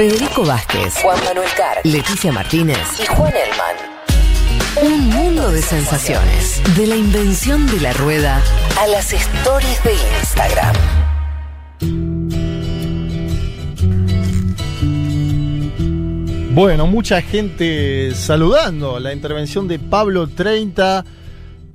Federico 0.00 0.46
Vázquez, 0.46 0.94
Juan 1.02 1.22
Manuel 1.26 1.50
Carr, 1.54 1.82
Leticia 1.84 2.32
Martínez 2.32 2.78
y 2.98 3.04
Juan 3.04 3.34
Elman. 3.36 3.76
Un 4.82 5.10
mundo 5.10 5.50
de 5.50 5.60
sensaciones. 5.60 6.62
De 6.74 6.86
la 6.86 6.96
invención 6.96 7.66
de 7.66 7.82
la 7.82 7.92
rueda 7.92 8.40
a 8.78 8.86
las 8.86 9.12
stories 9.12 9.84
de 9.84 9.92
Instagram. 10.22 10.74
Bueno, 16.54 16.86
mucha 16.86 17.20
gente 17.20 18.14
saludando 18.14 18.98
la 19.00 19.12
intervención 19.12 19.68
de 19.68 19.78
Pablo 19.78 20.28
30 20.28 21.04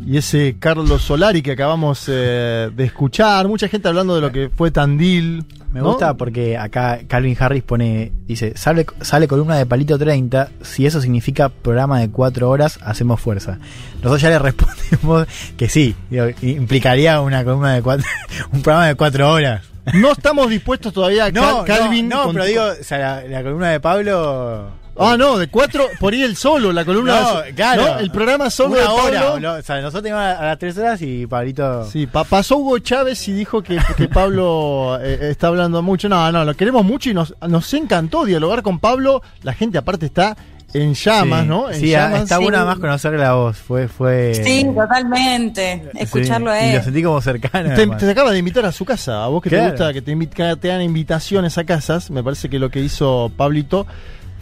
y 0.04 0.18
ese 0.18 0.55
Carlos 0.59 1.02
Solari 1.02 1.41
que 1.41 1.52
acabamos 1.52 2.05
eh, 2.07 2.70
de 2.75 2.84
escuchar. 2.84 3.48
Mucha 3.48 3.68
gente 3.68 3.88
hablando 3.88 4.16
de 4.16 4.21
lo 4.21 4.32
que 4.32 4.50
fue 4.50 4.71
Tandil. 4.71 5.45
Me 5.71 5.82
¿no? 5.82 5.88
gusta 5.89 6.14
porque 6.14 6.57
acá 6.57 7.02
Calvin 7.07 7.36
Harris 7.38 7.62
pone, 7.64 8.12
dice, 8.26 8.54
sale, 8.55 8.86
sale 9.02 9.27
columna 9.27 9.58
de 9.58 9.66
Palito 9.66 9.98
30, 9.98 10.50
si 10.62 10.86
eso 10.86 11.02
significa 11.02 11.50
programa 11.50 12.00
de 12.00 12.09
cuatro 12.09 12.50
horas, 12.50 12.80
hacemos 12.81 13.20
fuerza. 13.20 13.59
Nosotros 13.98 14.22
ya 14.22 14.30
le 14.30 14.39
respondimos 14.39 15.27
que 15.58 15.67
sí, 15.67 15.94
digo, 16.09 16.27
implicaría 16.41 17.20
una 17.20 17.44
columna 17.44 17.73
de 17.73 17.81
cuatro, 17.81 18.05
un 18.53 18.62
programa 18.62 18.88
de 18.88 18.95
cuatro 18.95 19.30
horas. 19.30 19.64
No 19.94 20.14
estamos 20.14 20.50
dispuestos 20.50 20.94
todavía, 20.94 21.30
No, 21.34 21.66
Cal- 21.66 21.80
Calvin. 21.80 22.08
no, 22.08 22.16
no, 22.20 22.23
con- 22.23 22.34
pero 22.36 22.45
digo, 22.45 22.64
o 22.80 22.84
sea, 22.84 22.98
la, 22.98 23.23
la 23.27 23.44
columna 23.44 23.70
de 23.72 23.80
Pablo... 23.81 24.70
Ah, 24.98 25.16
no, 25.17 25.38
de 25.38 25.48
cuatro, 25.49 25.88
por 25.99 26.13
ahí 26.13 26.23
el 26.23 26.35
solo, 26.38 26.72
la 26.72 26.85
columna. 26.85 27.20
No, 27.22 27.41
de- 27.41 27.53
claro. 27.53 27.84
¿no? 27.86 27.99
El 27.99 28.12
programa 28.12 28.49
solo 28.49 28.72
una 28.73 28.81
de 28.81 28.88
hora. 28.88 29.53
O 29.58 29.62
sea, 29.62 29.76
nosotros 29.81 30.03
teníamos 30.03 30.23
a, 30.26 30.40
a 30.40 30.45
las 30.45 30.59
tres 30.59 30.77
horas 30.77 31.02
y 31.02 31.27
Pablito... 31.27 31.86
Sí, 31.86 32.08
pa- 32.08 32.23
pasó 32.23 32.58
Hugo 32.58 32.80
Chávez 32.80 33.27
y 33.27 33.34
dijo 33.34 33.62
que, 33.62 33.77
que 33.98 34.08
Pablo 34.08 34.98
eh, 35.02 35.30
está 35.31 35.48
hablando 35.48 35.81
mucho. 35.81 36.08
No, 36.08 36.31
no, 36.31 36.45
lo 36.45 36.53
queremos 36.55 36.86
mucho 36.86 37.09
y 37.09 37.13
nos, 37.13 37.34
nos 37.48 37.73
encantó 37.73 38.23
dialogar 38.26 38.62
con 38.62 38.80
Pablo. 38.80 39.22
La 39.44 39.53
gente 39.53 39.77
aparte 39.77 40.05
está 40.05 40.38
en 40.73 40.94
llamas, 40.94 41.44
Sí. 41.44 41.48
¿no? 41.48 41.70
En 41.72 41.80
Sí, 41.80 41.89
llamas. 41.91 42.23
está 42.23 42.38
bueno 42.38 42.58
además 42.58 42.80
conocer 42.80 43.14
la 43.14 43.34
voz. 43.34 43.58
Fue, 43.58 43.88
fue. 43.88 44.34
Sí, 44.36 44.66
totalmente. 44.75 45.89
Escucharlo 45.94 46.52
Sí, 46.52 46.58
a 46.58 46.67
Y 46.67 46.72
lo 46.72 46.78
él. 46.80 46.84
sentí 46.84 47.03
como 47.03 47.22
cercano. 47.22 47.73
Te, 47.75 47.88
te 47.88 48.12
acaba 48.12 48.31
de 48.31 48.39
invitar 48.39 48.66
a 48.66 48.72
su 48.72 48.84
casa, 48.86 49.23
a 49.23 49.28
vos 49.28 49.41
que 49.41 49.50
te 49.50 49.59
gusta 49.69 49.94
que 49.94 50.02
te, 50.02 50.16
te 50.58 50.67
dan 50.67 50.81
invitaciones 50.81 51.58
a 51.58 51.64
casas, 51.64 52.09
me 52.12 52.23
parece 52.23 52.50
que 52.50 52.59
lo 52.59 52.69
que 52.69 52.80
hizo 52.81 53.31
Pablito 53.38 53.86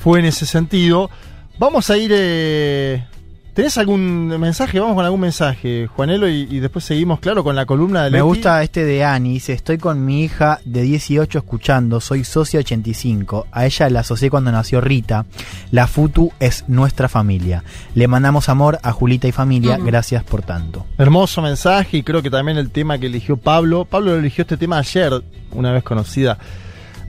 fue 0.03 0.19
en 0.19 0.25
ese 0.25 0.45
sentido. 0.45 1.09
Vamos 1.57 1.89
a 1.89 1.97
ir... 1.97 2.11
eh, 2.13 3.05
¿Tenés 3.53 3.77
algún 3.77 4.29
mensaje? 4.39 4.79
Vamos 4.79 4.95
con 4.95 5.05
algún 5.05 5.19
mensaje, 5.21 5.85
Juanelo, 5.85 6.27
y, 6.27 6.47
y 6.49 6.59
después 6.59 6.83
seguimos, 6.83 7.19
claro, 7.19 7.43
con 7.43 7.55
la 7.55 7.67
columna 7.67 8.03
de 8.03 8.09
Me 8.09 8.17
Leti. 8.17 8.27
gusta 8.27 8.63
este 8.63 8.83
de 8.83 9.03
Ani. 9.03 9.33
Dice: 9.33 9.53
Estoy 9.53 9.77
con 9.77 10.03
mi 10.03 10.23
hija 10.23 10.59
de 10.65 10.81
18 10.81 11.37
escuchando. 11.37 12.01
Soy 12.01 12.23
socia 12.23 12.61
85. 12.61 13.45
A 13.51 13.67
ella 13.67 13.91
la 13.91 13.99
asocié 13.99 14.31
cuando 14.31 14.51
nació 14.51 14.81
Rita. 14.81 15.27
La 15.69 15.85
Futu 15.85 16.31
es 16.39 16.65
nuestra 16.67 17.07
familia. 17.07 17.63
Le 17.93 18.07
mandamos 18.07 18.49
amor 18.49 18.79
a 18.81 18.91
Julita 18.91 19.27
y 19.27 19.31
familia. 19.31 19.77
Gracias 19.77 20.23
por 20.23 20.41
tanto. 20.41 20.87
Hermoso 20.97 21.43
mensaje 21.43 21.97
y 21.97 22.03
creo 22.03 22.23
que 22.23 22.31
también 22.31 22.57
el 22.57 22.71
tema 22.71 22.97
que 22.97 23.05
eligió 23.05 23.37
Pablo. 23.37 23.85
Pablo 23.85 24.15
eligió 24.15 24.41
este 24.41 24.57
tema 24.57 24.79
ayer, 24.79 25.23
una 25.51 25.71
vez 25.71 25.83
conocida 25.83 26.39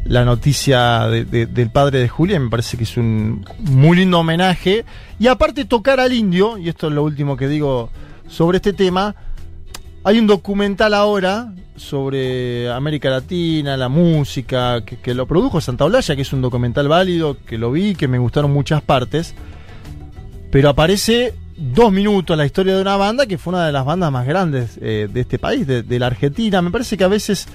la 0.05 0.25
noticia 0.25 1.07
de- 1.09 1.25
de- 1.25 1.47
del 1.47 1.71
padre 1.71 1.99
de 2.01 2.09
Julia, 2.09 2.39
me 2.39 2.51
parece 2.51 2.77
que 2.77 2.85
es 2.85 2.97
un 2.97 3.45
muy 3.59 3.97
lindo 3.97 4.19
homenaje. 4.19 4.85
Y 5.19 5.27
aparte 5.29 5.65
tocar 5.65 6.01
al 6.01 6.13
indio, 6.13 6.59
y 6.59 6.69
esto 6.69 6.89
es 6.89 6.93
lo 6.93 7.03
último 7.03 7.37
que 7.37 7.49
digo 7.49 7.91
sobre 8.29 8.57
este 8.57 8.73
tema, 8.73 9.15
hay 10.05 10.19
un 10.19 10.27
documental 10.27 10.93
ahora 10.95 11.53
sobre 11.77 12.71
América 12.71 13.09
Latina, 13.11 13.77
la 13.77 13.89
música, 13.89 14.83
que, 14.85 15.15
lo 15.15 15.27
produjo 15.27 15.61
Santa 15.61 15.85
Olalla, 15.87 16.15
que 16.15 16.23
es 16.23 16.33
un 16.33 16.43
documental 16.43 16.87
válido, 16.89 17.39
que 17.47 17.59
lo 17.59 17.73
vi, 17.73 17.95
que 17.95 18.07
me 18.07 18.19
gustaron 18.19 18.53
muchas 18.53 18.83
partes 18.83 19.35
pero 20.51 20.69
aparece 20.69 21.35
dos 21.57 21.91
minutos 21.91 22.37
la 22.37 22.47
historia 22.47 22.77
de 22.77 22.81
una 22.81 22.97
banda 22.97 23.27
que 23.27 23.39
fue 23.39 23.55
una 23.55 23.67
de 23.67 23.73
las 23.73 23.85
bandas 23.85 24.13
más 24.13 24.25
grandes 24.25 24.79
eh, 24.81 25.09
de 25.13 25.21
este 25.21 25.37
país, 25.41 25.67
de 25.67 25.99
la 25.99 26.07
Argentina. 26.07 26.63
Me 26.63 26.71
parece 26.71 26.97
que 26.97 27.03
a 27.03 27.09
veces 27.09 27.49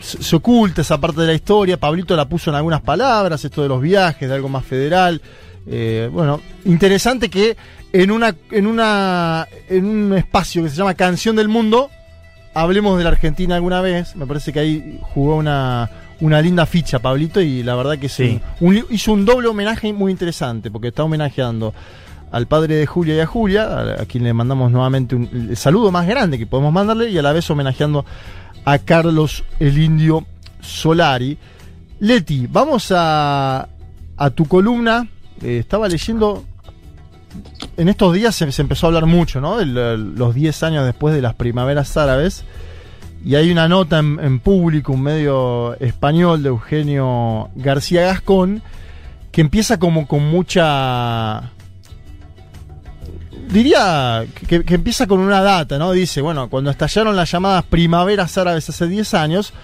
se, 0.00 0.36
oculta 0.36 0.82
esa 0.82 1.00
parte 1.00 1.20
de 1.20 1.26
la 1.28 1.34
historia. 1.34 1.78
Pablito 1.78 2.16
la 2.16 2.28
puso 2.28 2.50
en 2.50 2.56
algunas 2.56 2.80
palabras, 2.80 3.44
esto 3.44 3.62
de 3.62 3.68
los 3.68 3.80
viajes, 3.80 4.28
de 4.28 4.34
algo 4.34 4.48
más 4.48 4.64
federal. 4.64 5.20
Eh, 5.66 6.08
bueno, 6.12 6.40
interesante 6.64 7.28
que 7.28 7.56
en 7.92 8.10
una, 8.10 8.34
en 8.50 8.66
una, 8.66 9.46
en 9.68 9.84
un 9.84 10.16
espacio 10.16 10.62
que 10.62 10.70
se 10.70 10.76
llama 10.76 10.94
Canción 10.94 11.36
del 11.36 11.48
Mundo 11.48 11.90
hablemos 12.54 12.98
de 12.98 13.04
la 13.04 13.10
Argentina 13.10 13.56
alguna 13.56 13.80
vez. 13.80 14.16
Me 14.16 14.26
parece 14.26 14.52
que 14.52 14.60
ahí 14.60 15.00
jugó 15.02 15.36
una, 15.36 15.90
una 16.20 16.40
linda 16.40 16.66
ficha 16.66 16.98
Pablito 16.98 17.40
y 17.40 17.62
la 17.62 17.74
verdad 17.74 17.98
que 17.98 18.08
sí. 18.08 18.40
Hizo 18.90 19.12
un 19.12 19.24
doble 19.24 19.48
homenaje 19.48 19.92
muy 19.92 20.12
interesante 20.12 20.70
porque 20.70 20.88
está 20.88 21.04
homenajeando 21.04 21.74
al 22.30 22.46
padre 22.46 22.74
de 22.74 22.86
Julia 22.86 23.16
y 23.16 23.20
a 23.20 23.26
Julia, 23.26 23.64
a, 23.64 24.02
a 24.02 24.06
quien 24.06 24.24
le 24.24 24.32
mandamos 24.34 24.70
nuevamente 24.70 25.14
un, 25.14 25.28
el 25.50 25.56
saludo 25.56 25.90
más 25.90 26.06
grande 26.06 26.38
que 26.38 26.46
podemos 26.46 26.72
mandarle 26.72 27.08
y 27.10 27.16
a 27.16 27.22
la 27.22 27.32
vez 27.32 27.48
homenajeando 27.50 28.04
a 28.64 28.78
Carlos 28.78 29.44
el 29.60 29.78
Indio 29.78 30.26
Solari. 30.60 31.38
Leti, 32.00 32.46
vamos 32.46 32.92
a, 32.94 33.68
a 34.16 34.30
tu 34.30 34.46
columna. 34.46 35.08
Eh, 35.42 35.58
estaba 35.58 35.88
leyendo 35.88 36.44
en 37.76 37.88
estos 37.88 38.12
días 38.14 38.34
se, 38.34 38.60
empezó 38.60 38.86
a 38.86 38.88
hablar 38.88 39.06
mucho, 39.06 39.40
¿no? 39.40 39.62
Los 39.64 40.34
10 40.34 40.62
años 40.62 40.84
después 40.84 41.14
de 41.14 41.22
las 41.22 41.34
primaveras 41.34 41.96
árabes. 41.96 42.44
Y 43.24 43.34
hay 43.34 43.50
una 43.50 43.68
nota 43.68 43.98
en, 43.98 44.18
en 44.20 44.38
público, 44.40 44.92
un 44.92 45.02
medio 45.02 45.74
español 45.80 46.42
de 46.42 46.50
Eugenio 46.50 47.50
García 47.56 48.02
Gascón, 48.02 48.62
que 49.32 49.40
empieza 49.40 49.78
como 49.78 50.06
con 50.06 50.24
mucha. 50.24 51.52
Diría 53.50 54.26
que, 54.46 54.62
empieza 54.68 55.06
con 55.06 55.20
una 55.20 55.40
data, 55.40 55.78
¿no? 55.78 55.92
Dice, 55.92 56.20
bueno, 56.20 56.50
cuando 56.50 56.70
estallaron 56.70 57.16
las 57.16 57.30
llamadas 57.30 57.64
primaveras 57.64 58.36
árabes 58.36 58.68
hace 58.68 58.86
10 58.86 59.14
años, 59.14 59.54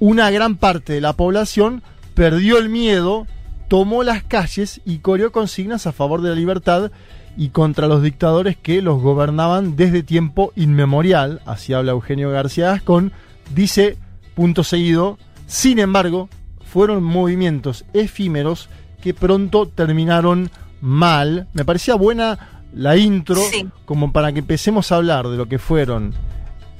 una 0.00 0.30
gran 0.30 0.56
parte 0.56 0.94
de 0.94 1.02
la 1.02 1.12
población 1.12 1.82
perdió 2.14 2.58
el 2.58 2.70
miedo, 2.70 3.26
tomó 3.68 4.02
las 4.02 4.22
calles 4.22 4.80
y 4.86 4.98
coreó 4.98 5.30
consignas 5.30 5.86
a 5.86 5.92
favor 5.92 6.22
de 6.22 6.30
la 6.30 6.36
libertad 6.36 6.90
y 7.36 7.50
contra 7.50 7.86
los 7.86 8.02
dictadores 8.02 8.56
que 8.56 8.80
los 8.80 9.02
gobernaban 9.02 9.76
desde 9.76 10.02
tiempo 10.02 10.52
inmemorial. 10.56 11.42
Así 11.44 11.74
habla 11.74 11.92
Eugenio 11.92 12.30
García 12.30 12.68
Gascón. 12.68 13.12
Dice, 13.54 13.98
punto 14.34 14.64
seguido, 14.64 15.18
sin 15.46 15.80
embargo, 15.80 16.30
fueron 16.64 17.02
movimientos 17.02 17.84
efímeros 17.92 18.70
que 19.02 19.12
pronto 19.12 19.68
terminaron 19.68 20.50
mal. 20.80 21.46
Me 21.52 21.64
parecía 21.64 21.94
buena 21.94 22.53
la 22.74 22.96
intro 22.96 23.40
Sí. 23.50 23.66
como 23.84 24.12
para 24.12 24.32
que 24.32 24.40
empecemos 24.40 24.90
a 24.92 24.96
hablar 24.96 25.28
de 25.28 25.36
lo 25.36 25.46
que 25.46 25.58
fueron 25.58 26.12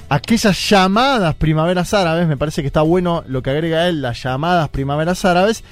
aquellas 0.09 0.69
llamadas 0.69 1.35
primaveras 1.35 1.95
árabes, 1.95 2.29
me 2.29 2.37
parece 2.37 2.63
que 2.63 2.67
está 2.69 2.83
bueno 2.83 3.25
lo 3.27 3.43
que 3.43 3.51
agrega 3.51 3.89
él, 3.89 4.03
las 4.03 4.23
llamadas 4.23 4.69
primaveras 4.69 5.25
árabes, 5.25 5.65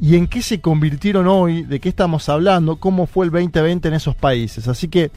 y 0.00 0.16
en 0.16 0.26
qué 0.26 0.42
se 0.42 0.60
convirtieron 0.60 1.26
hoy, 1.26 1.62
de 1.62 1.80
qué 1.80 1.88
estamos 1.88 2.28
hablando, 2.28 2.76
cómo 2.76 3.06
fue 3.06 3.26
el 3.26 3.32
2020 3.32 3.88
en 3.88 3.94
esos 3.94 4.14
países. 4.14 4.68
Así 4.68 4.88
que 4.88 5.10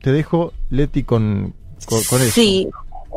te 0.00 0.12
dejo, 0.12 0.52
Leti, 0.70 1.02
con, 1.04 1.54
con, 1.86 2.02
con 2.04 2.20
eso. 2.22 2.32
Sí, 2.32 2.68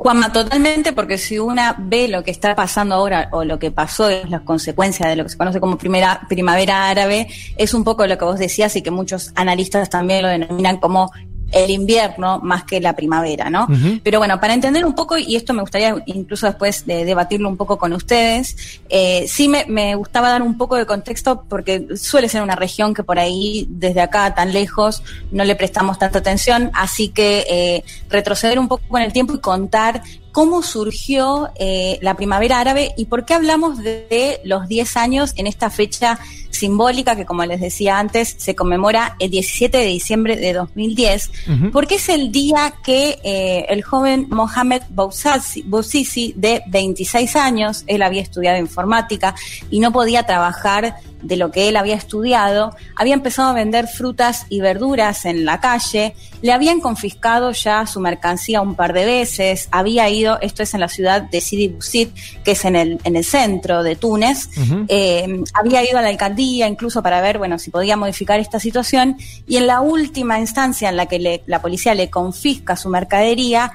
Juanma, 0.02 0.32
totalmente, 0.32 0.94
porque 0.94 1.18
si 1.18 1.40
una 1.40 1.76
ve 1.78 2.08
lo 2.08 2.24
que 2.24 2.32
está 2.32 2.56
pasando 2.56 2.96
ahora 2.96 3.28
o 3.34 3.44
lo 3.44 3.60
que 3.60 3.70
pasó, 3.70 4.08
es 4.08 4.30
las 4.30 4.44
consecuencias 4.44 5.10
de 5.10 5.18
lo 5.18 5.24
que 5.24 5.30
se 5.30 5.38
conoce 5.38 5.60
como 5.60 5.78
primera, 5.78 6.22
primavera 6.30 6.88
árabe, 6.88 7.28
es 7.58 7.74
un 7.74 7.84
poco 7.84 8.08
lo 8.08 8.18
que 8.18 8.24
vos 8.24 8.40
decías 8.40 8.74
y 8.78 8.82
que 8.82 8.92
muchos 8.92 9.34
analistas 9.36 9.90
también 9.90 10.22
lo 10.22 10.30
denominan 10.30 10.78
como 10.78 11.12
el 11.52 11.70
invierno 11.70 12.40
más 12.44 12.64
que 12.64 12.80
la 12.80 12.96
primavera, 12.96 13.50
¿no? 13.50 13.68
Pero 14.04 14.20
bueno, 14.20 14.40
para 14.40 14.54
entender 14.54 14.86
un 14.86 14.94
poco, 14.94 15.18
y 15.18 15.36
esto 15.36 15.54
me 15.54 15.62
gustaría 15.62 15.96
incluso 16.06 16.48
después 16.48 16.86
de 16.86 17.06
debatirlo 17.06 17.50
un 17.50 17.58
poco 17.58 17.78
con 17.78 17.94
ustedes, 17.94 18.82
eh, 18.90 19.26
sí 19.28 19.48
me, 19.48 19.66
me 19.68 19.96
gustaba 19.96 20.30
dar 20.30 20.42
un 20.42 20.58
poco 20.58 20.76
de 20.76 20.86
contexto 20.86 21.44
porque 21.48 21.88
suele 21.96 22.30
ser 22.30 22.42
una 22.42 22.56
región 22.56 22.94
que 22.94 23.04
por 23.04 23.20
ahí, 23.20 23.68
desde 23.70 24.02
acá 24.02 24.34
tan 24.36 24.54
lejos, 24.54 25.04
no 25.32 25.44
le 25.44 25.56
prestamos 25.56 25.98
tanta 25.98 26.20
atención, 26.20 26.72
así 26.74 27.10
que 27.10 27.46
eh, 27.50 27.84
retroceder 28.10 28.60
un 28.60 28.68
poco 28.68 28.98
en 28.98 29.04
el 29.04 29.14
tiempo 29.14 29.34
y 29.34 29.40
contar 29.40 30.04
cómo 30.32 30.62
surgió 30.62 31.50
eh, 31.56 31.98
la 32.02 32.14
primavera 32.16 32.60
árabe 32.60 32.94
y 32.98 33.06
por 33.06 33.26
qué 33.26 33.34
hablamos 33.34 33.80
de, 33.80 34.08
de 34.10 34.42
los 34.44 34.68
10 34.68 34.98
años 34.98 35.34
en 35.38 35.48
esta 35.48 35.70
fecha 35.70 36.20
simbólica 36.60 37.16
que, 37.16 37.26
como 37.26 37.46
les 37.46 37.62
decía 37.62 38.00
antes, 38.00 38.36
se 38.38 38.56
conmemora 38.56 39.16
el 39.20 39.30
17 39.30 39.78
de 39.78 39.86
diciembre 39.86 40.36
de 40.36 40.54
2010, 40.54 41.32
Ujú. 41.48 41.72
porque 41.72 41.96
es 41.96 42.10
el 42.10 42.32
día 42.32 42.74
que 42.84 43.20
eh, 43.24 43.66
el 43.70 43.84
joven 43.84 44.28
Mohamed 44.30 44.84
Bouazizi, 44.90 46.34
de 46.36 46.62
26 46.68 47.36
años, 47.36 47.84
él 47.88 48.02
había 48.02 48.22
estudiado 48.22 48.58
informática 48.58 49.36
y 49.70 49.80
no 49.80 49.92
podía 49.92 50.24
trabajar 50.24 50.96
de 51.22 51.36
lo 51.36 51.52
que 51.52 51.68
él 51.68 51.76
había 51.76 51.96
estudiado, 51.96 52.74
había 52.96 53.14
empezado 53.14 53.50
a 53.50 53.54
vender 53.54 53.88
frutas 53.88 54.46
y 54.50 54.62
verduras 54.62 55.26
en 55.26 55.44
la 55.44 55.60
calle, 55.60 56.16
le 56.42 56.54
habían 56.54 56.80
confiscado 56.80 57.52
ya 57.52 57.86
su 57.86 58.00
mercancía 58.00 58.62
un 58.62 58.76
par 58.76 58.94
de 58.94 59.06
veces, 59.06 59.68
había 59.72 60.08
ido, 60.10 60.40
esto 60.42 60.64
es 60.64 60.74
en 60.74 60.80
la 60.80 60.88
ciudad 60.88 61.22
de 61.22 61.42
Sidi 61.42 61.68
Bouzid, 61.68 62.08
que 62.46 62.52
es 62.52 62.64
en 62.64 62.78
el, 62.78 63.00
en 63.04 63.18
el 63.18 63.26
centro 63.26 63.84
de 63.84 63.98
Túnez, 63.98 64.50
eh, 64.88 65.42
había 65.54 65.84
ido 65.84 65.98
a 66.00 66.02
la 66.02 66.08
alcaldía 66.08 66.49
incluso 66.58 67.02
para 67.02 67.22
ver, 67.22 67.38
bueno, 67.38 67.60
si 67.60 67.72
podía 67.72 67.98
modificar 67.98 68.40
esta 68.40 68.60
situación, 68.60 69.18
y 69.48 69.58
en 69.58 69.68
la 69.68 69.82
última 69.82 70.40
instancia 70.40 70.90
en 70.90 70.98
la 70.98 71.06
que 71.06 71.44
la 71.46 71.62
policía 71.62 71.94
le 71.94 72.10
confisca 72.10 72.76
su 72.76 72.90
mercadería, 72.90 73.72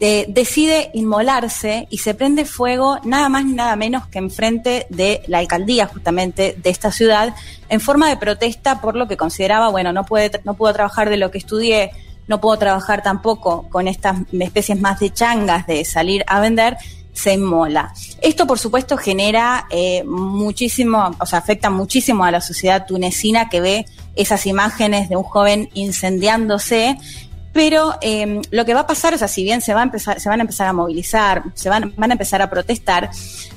eh, 0.00 0.26
decide 0.28 0.90
inmolarse 0.92 1.86
y 1.88 1.98
se 1.98 2.14
prende 2.14 2.44
fuego 2.44 2.98
nada 3.04 3.28
más 3.28 3.44
ni 3.44 3.52
nada 3.52 3.76
menos 3.76 4.06
que 4.08 4.18
enfrente 4.18 4.86
de 4.90 5.22
la 5.28 5.38
alcaldía 5.38 5.86
justamente 5.86 6.56
de 6.60 6.70
esta 6.70 6.90
ciudad 6.90 7.32
en 7.68 7.80
forma 7.80 8.08
de 8.08 8.16
protesta 8.16 8.80
por 8.80 8.96
lo 8.96 9.06
que 9.06 9.16
consideraba, 9.16 9.68
bueno, 9.68 9.92
no, 9.92 10.04
puede, 10.04 10.40
no 10.44 10.54
puedo 10.54 10.74
trabajar 10.74 11.10
de 11.10 11.16
lo 11.16 11.30
que 11.30 11.38
estudié, 11.38 11.92
no 12.26 12.40
puedo 12.40 12.58
trabajar 12.58 13.02
tampoco 13.02 13.68
con 13.70 13.86
estas 13.86 14.16
especies 14.32 14.80
más 14.80 14.98
de 14.98 15.10
changas 15.10 15.66
de 15.66 15.84
salir 15.84 16.24
a 16.26 16.40
vender, 16.40 16.76
se 17.14 17.32
inmola. 17.32 17.94
Esto, 18.20 18.46
por 18.46 18.58
supuesto, 18.58 18.98
genera 18.98 19.66
eh, 19.70 20.04
muchísimo, 20.04 21.12
o 21.18 21.26
sea, 21.26 21.38
afecta 21.38 21.70
muchísimo 21.70 22.24
a 22.24 22.30
la 22.30 22.40
sociedad 22.40 22.86
tunecina 22.86 23.48
que 23.48 23.60
ve 23.60 23.86
esas 24.16 24.46
imágenes 24.46 25.08
de 25.08 25.16
un 25.16 25.22
joven 25.22 25.70
incendiándose 25.74 26.98
pero 27.54 27.94
eh, 28.02 28.42
lo 28.50 28.64
que 28.64 28.74
va 28.74 28.80
a 28.80 28.86
pasar, 28.86 29.14
o 29.14 29.18
sea, 29.18 29.28
si 29.28 29.44
bien 29.44 29.60
se, 29.60 29.72
va 29.72 29.80
a 29.80 29.84
empezar, 29.84 30.20
se 30.20 30.28
van 30.28 30.40
a 30.40 30.42
empezar 30.42 30.66
a 30.66 30.72
movilizar, 30.72 31.44
se 31.54 31.68
van, 31.68 31.94
a 31.96 32.06
empezar 32.06 32.42
a 32.42 32.50
protestar, 32.50 33.10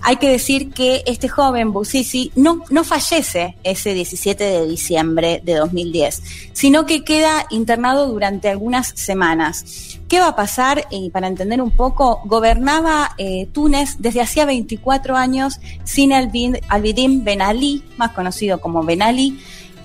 hay 0.04 0.18
que 0.18 0.30
decir 0.30 0.70
que 0.70 1.02
este 1.08 1.28
joven, 1.28 1.74
Bouzizi, 1.74 2.32
no, 2.36 2.64
no 2.70 2.84
fallece 2.84 3.58
ese 3.64 3.96
17 3.96 4.44
de 4.44 4.68
diciembre 4.68 5.42
de 5.44 5.56
2010, 5.56 6.22
sino 6.54 6.86
que 6.86 7.04
queda 7.04 7.48
internado 7.50 8.08
durante 8.08 8.50
algunas 8.50 8.90
semanas. 8.90 9.98
¿Qué 10.08 10.20
va 10.20 10.28
a 10.28 10.36
pasar? 10.36 10.86
Y 10.92 11.10
para 11.10 11.28
entender 11.28 11.60
un 11.60 11.72
poco, 11.72 12.22
gobernaba 12.26 13.16
eh, 13.18 13.48
Túnez 13.52 13.96
desde 13.98 14.22
hacía 14.22 14.46
24 14.46 15.18
años 15.18 15.60
sin 15.84 16.14
Albidin 16.14 17.24
Ben 17.24 17.42
Ali, 17.42 17.84
más 17.98 18.12
conocido 18.12 18.62
como 18.62 18.84
Ben 18.84 19.02
Ali, 19.02 19.40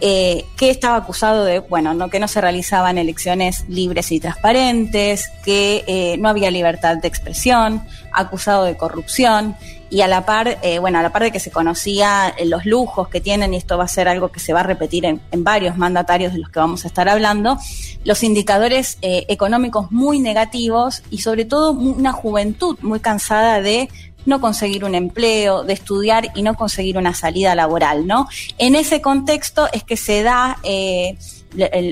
eh, 0.04 0.46
que 0.56 0.68
estaba 0.68 0.96
acusado 0.96 1.44
de, 1.44 1.60
bueno, 1.60 1.94
no, 1.94 2.10
que 2.10 2.18
no 2.18 2.26
se 2.26 2.40
realizaban 2.40 2.98
elecciones 2.98 3.64
libres 3.68 4.10
y 4.10 4.18
transparentes, 4.18 5.30
que 5.44 5.84
eh, 5.86 6.16
no 6.18 6.28
había 6.28 6.50
libertad 6.50 6.96
de 6.96 7.06
expresión, 7.06 7.84
acusado 8.12 8.64
de 8.64 8.76
corrupción 8.76 9.54
y 9.90 10.00
a 10.00 10.08
la 10.08 10.26
par, 10.26 10.58
eh, 10.62 10.80
bueno, 10.80 10.98
a 10.98 11.02
la 11.02 11.12
par 11.12 11.22
de 11.22 11.30
que 11.30 11.38
se 11.38 11.52
conocía 11.52 12.34
los 12.44 12.66
lujos 12.66 13.06
que 13.06 13.20
tienen, 13.20 13.54
y 13.54 13.58
esto 13.58 13.78
va 13.78 13.84
a 13.84 13.88
ser 13.88 14.08
algo 14.08 14.32
que 14.32 14.40
se 14.40 14.52
va 14.52 14.60
a 14.60 14.64
repetir 14.64 15.04
en, 15.04 15.20
en 15.30 15.44
varios 15.44 15.76
mandatarios 15.76 16.32
de 16.32 16.40
los 16.40 16.50
que 16.50 16.58
vamos 16.58 16.84
a 16.84 16.88
estar 16.88 17.08
hablando, 17.08 17.56
los 18.04 18.24
indicadores 18.24 18.98
económicos 19.02 19.92
muy 19.92 20.18
negativos 20.18 21.04
y 21.10 21.18
sobre 21.18 21.44
todo 21.44 21.70
una 21.70 22.10
juventud 22.10 22.76
muy 22.82 22.98
cansada 22.98 23.60
de 23.60 23.88
no 24.26 24.40
conseguir 24.40 24.84
un 24.84 24.94
empleo, 24.94 25.64
de 25.64 25.72
estudiar 25.72 26.30
y 26.34 26.42
no 26.42 26.54
conseguir 26.54 26.98
una 26.98 27.14
salida 27.14 27.54
laboral, 27.54 28.06
¿no? 28.06 28.28
En 28.58 28.74
ese 28.74 29.00
contexto 29.00 29.68
es 29.72 29.84
que 29.84 29.96
se 29.96 30.22
da 30.22 30.58
eh, 30.62 31.16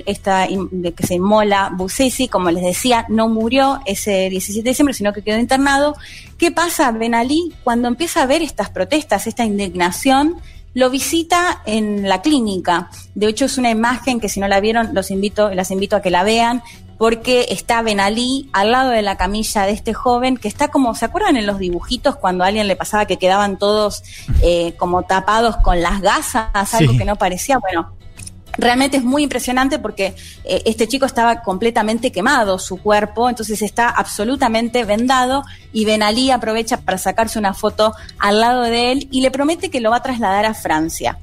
esta 0.07 0.47
que 0.47 1.07
se 1.07 1.15
inmola 1.15 1.71
Busisi, 1.75 2.29
como 2.29 2.51
les 2.51 2.63
decía, 2.63 3.05
no 3.09 3.29
murió 3.29 3.81
ese 3.85 4.31
17 4.31 4.63
de 4.63 4.71
diciembre, 4.71 4.95
sino 4.95 5.13
que 5.13 5.23
quedó 5.23 5.39
internado. 5.39 5.97
¿Qué 6.39 6.51
pasa, 6.51 6.91
Ben 6.93 7.15
Ali, 7.15 7.53
cuando 7.63 7.89
empieza 7.89 8.23
a 8.23 8.27
ver 8.27 8.43
estas 8.43 8.71
protestas, 8.71 9.27
esta 9.27 9.45
indignación? 9.45 10.37
Lo 10.73 10.89
visita 10.89 11.63
en 11.67 12.09
la 12.09 12.23
clínica. 12.23 12.91
De 13.15 13.27
hecho, 13.27 13.47
es 13.47 13.59
una 13.59 13.71
imagen 13.71 14.21
que 14.21 14.29
si 14.29 14.39
no 14.39 14.47
la 14.47 14.61
vieron, 14.61 14.95
los 14.95 15.11
invito, 15.11 15.53
las 15.53 15.71
invito 15.71 15.97
a 15.97 16.03
que 16.03 16.11
la 16.11 16.23
vean 16.23 16.63
porque 17.01 17.47
está 17.49 17.81
Benalí 17.81 18.51
al 18.53 18.73
lado 18.73 18.91
de 18.91 19.01
la 19.01 19.17
camilla 19.17 19.63
de 19.63 19.73
este 19.73 19.95
joven 19.95 20.37
que 20.37 20.49
está 20.49 20.69
como, 20.69 20.95
¿se 20.95 21.07
acuerdan 21.07 21.39
en 21.39 21.47
los 21.47 21.59
dibujitos 21.59 22.15
cuando 22.15 22.45
a 22.45 22.49
alguien 22.49 22.69
le 22.69 22.77
pasaba 22.77 23.07
que 23.07 23.17
quedaban 23.17 23.57
todos 23.59 24.03
eh, 24.43 24.75
como 24.77 25.05
tapados 25.05 25.57
con 25.57 25.81
las 25.81 26.03
gasas, 26.03 26.75
algo 26.75 26.99
que 26.99 27.07
no 27.07 27.17
parecía? 27.17 27.57
Bueno, 27.57 27.95
Realmente 28.59 28.99
es 28.99 29.05
muy 29.05 29.23
impresionante 29.23 29.79
porque 29.79 30.15
eh, 30.45 30.63
este 30.67 30.87
chico 30.87 31.07
estaba 31.07 31.41
completamente 31.41 32.13
quemado, 32.13 32.59
su 32.59 32.77
cuerpo, 32.77 33.31
entonces 33.31 33.63
está 33.63 33.89
absolutamente 33.89 34.85
vendado 34.85 35.45
y 35.73 35.87
Benalí 35.87 36.31
aprovecha 36.31 36.83
para 36.83 36.99
sacarse 36.99 37.39
una 37.39 37.55
foto 37.55 37.95
al 38.19 38.41
lado 38.41 38.61
de 38.63 38.93
él 38.93 39.09
y 39.11 39.23
le 39.23 39.31
promete 39.31 39.71
que 39.71 39.81
lo 39.81 39.91
va 39.91 39.99
a 39.99 40.03
trasladar 40.03 40.45
a 40.45 40.53
Francia. 40.53 41.17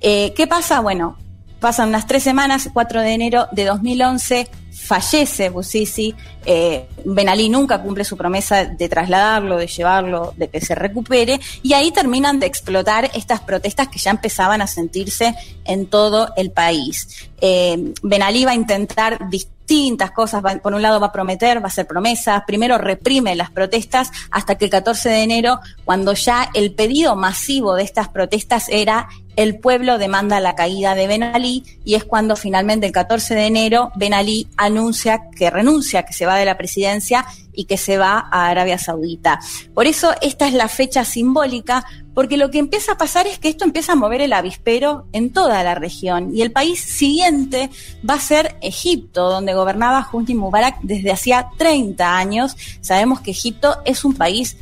Eh, 0.00 0.32
¿Qué 0.36 0.46
pasa? 0.46 0.78
Bueno, 0.78 1.16
pasan 1.58 1.88
unas 1.88 2.06
tres 2.06 2.22
semanas, 2.22 2.68
4 2.72 3.00
de 3.00 3.12
enero 3.12 3.48
de 3.50 3.64
2011, 3.64 4.48
fallece 4.86 5.50
Busisi, 5.50 6.14
eh, 6.44 6.86
Ben 7.04 7.28
Ali 7.28 7.48
nunca 7.48 7.82
cumple 7.82 8.04
su 8.04 8.16
promesa 8.16 8.64
de 8.64 8.88
trasladarlo, 8.88 9.56
de 9.56 9.66
llevarlo, 9.66 10.32
de 10.36 10.48
que 10.48 10.60
se 10.60 10.74
recupere, 10.74 11.40
y 11.62 11.72
ahí 11.74 11.90
terminan 11.90 12.38
de 12.38 12.46
explotar 12.46 13.10
estas 13.14 13.40
protestas 13.40 13.88
que 13.88 13.98
ya 13.98 14.12
empezaban 14.12 14.62
a 14.62 14.66
sentirse 14.66 15.34
en 15.64 15.86
todo 15.86 16.32
el 16.36 16.52
país. 16.52 17.28
Eh, 17.40 17.92
ben 18.02 18.22
Ali 18.22 18.44
va 18.44 18.52
a 18.52 18.54
intentar 18.54 19.28
distintas 19.28 20.12
cosas, 20.12 20.42
por 20.62 20.74
un 20.74 20.82
lado 20.82 21.00
va 21.00 21.08
a 21.08 21.12
prometer, 21.12 21.58
va 21.58 21.64
a 21.64 21.66
hacer 21.66 21.86
promesas, 21.86 22.44
primero 22.46 22.78
reprime 22.78 23.34
las 23.34 23.50
protestas 23.50 24.10
hasta 24.30 24.56
que 24.56 24.66
el 24.66 24.70
14 24.70 25.08
de 25.08 25.22
enero, 25.22 25.58
cuando 25.84 26.12
ya 26.12 26.48
el 26.54 26.72
pedido 26.72 27.16
masivo 27.16 27.74
de 27.74 27.82
estas 27.82 28.08
protestas 28.08 28.68
era 28.68 29.08
el 29.36 29.58
pueblo 29.58 29.98
demanda 29.98 30.40
la 30.40 30.54
caída 30.54 30.94
de 30.94 31.06
Ben 31.06 31.22
Ali 31.22 31.62
y 31.84 31.94
es 31.94 32.04
cuando 32.04 32.36
finalmente 32.36 32.86
el 32.86 32.92
14 32.92 33.34
de 33.34 33.46
enero 33.46 33.92
Ben 33.94 34.14
Ali 34.14 34.48
anuncia 34.56 35.28
que 35.36 35.50
renuncia, 35.50 36.04
que 36.04 36.14
se 36.14 36.26
va 36.26 36.36
de 36.36 36.46
la 36.46 36.56
presidencia 36.56 37.26
y 37.52 37.64
que 37.64 37.76
se 37.76 37.98
va 37.98 38.28
a 38.30 38.48
Arabia 38.48 38.78
Saudita. 38.78 39.40
Por 39.74 39.86
eso 39.86 40.12
esta 40.20 40.46
es 40.46 40.54
la 40.54 40.68
fecha 40.68 41.04
simbólica, 41.04 41.84
porque 42.14 42.36
lo 42.36 42.50
que 42.50 42.58
empieza 42.58 42.92
a 42.92 42.98
pasar 42.98 43.26
es 43.26 43.38
que 43.38 43.48
esto 43.48 43.64
empieza 43.64 43.92
a 43.92 43.96
mover 43.96 44.20
el 44.20 44.32
avispero 44.32 45.06
en 45.12 45.30
toda 45.30 45.62
la 45.62 45.74
región 45.74 46.34
y 46.34 46.42
el 46.42 46.52
país 46.52 46.80
siguiente 46.80 47.70
va 48.08 48.14
a 48.14 48.20
ser 48.20 48.56
Egipto, 48.62 49.30
donde 49.30 49.54
gobernaba 49.54 50.08
Hosni 50.10 50.34
Mubarak 50.34 50.80
desde 50.82 51.12
hacía 51.12 51.48
30 51.58 52.16
años. 52.16 52.56
Sabemos 52.80 53.20
que 53.20 53.32
Egipto 53.32 53.78
es 53.84 54.04
un 54.04 54.14
país 54.14 54.56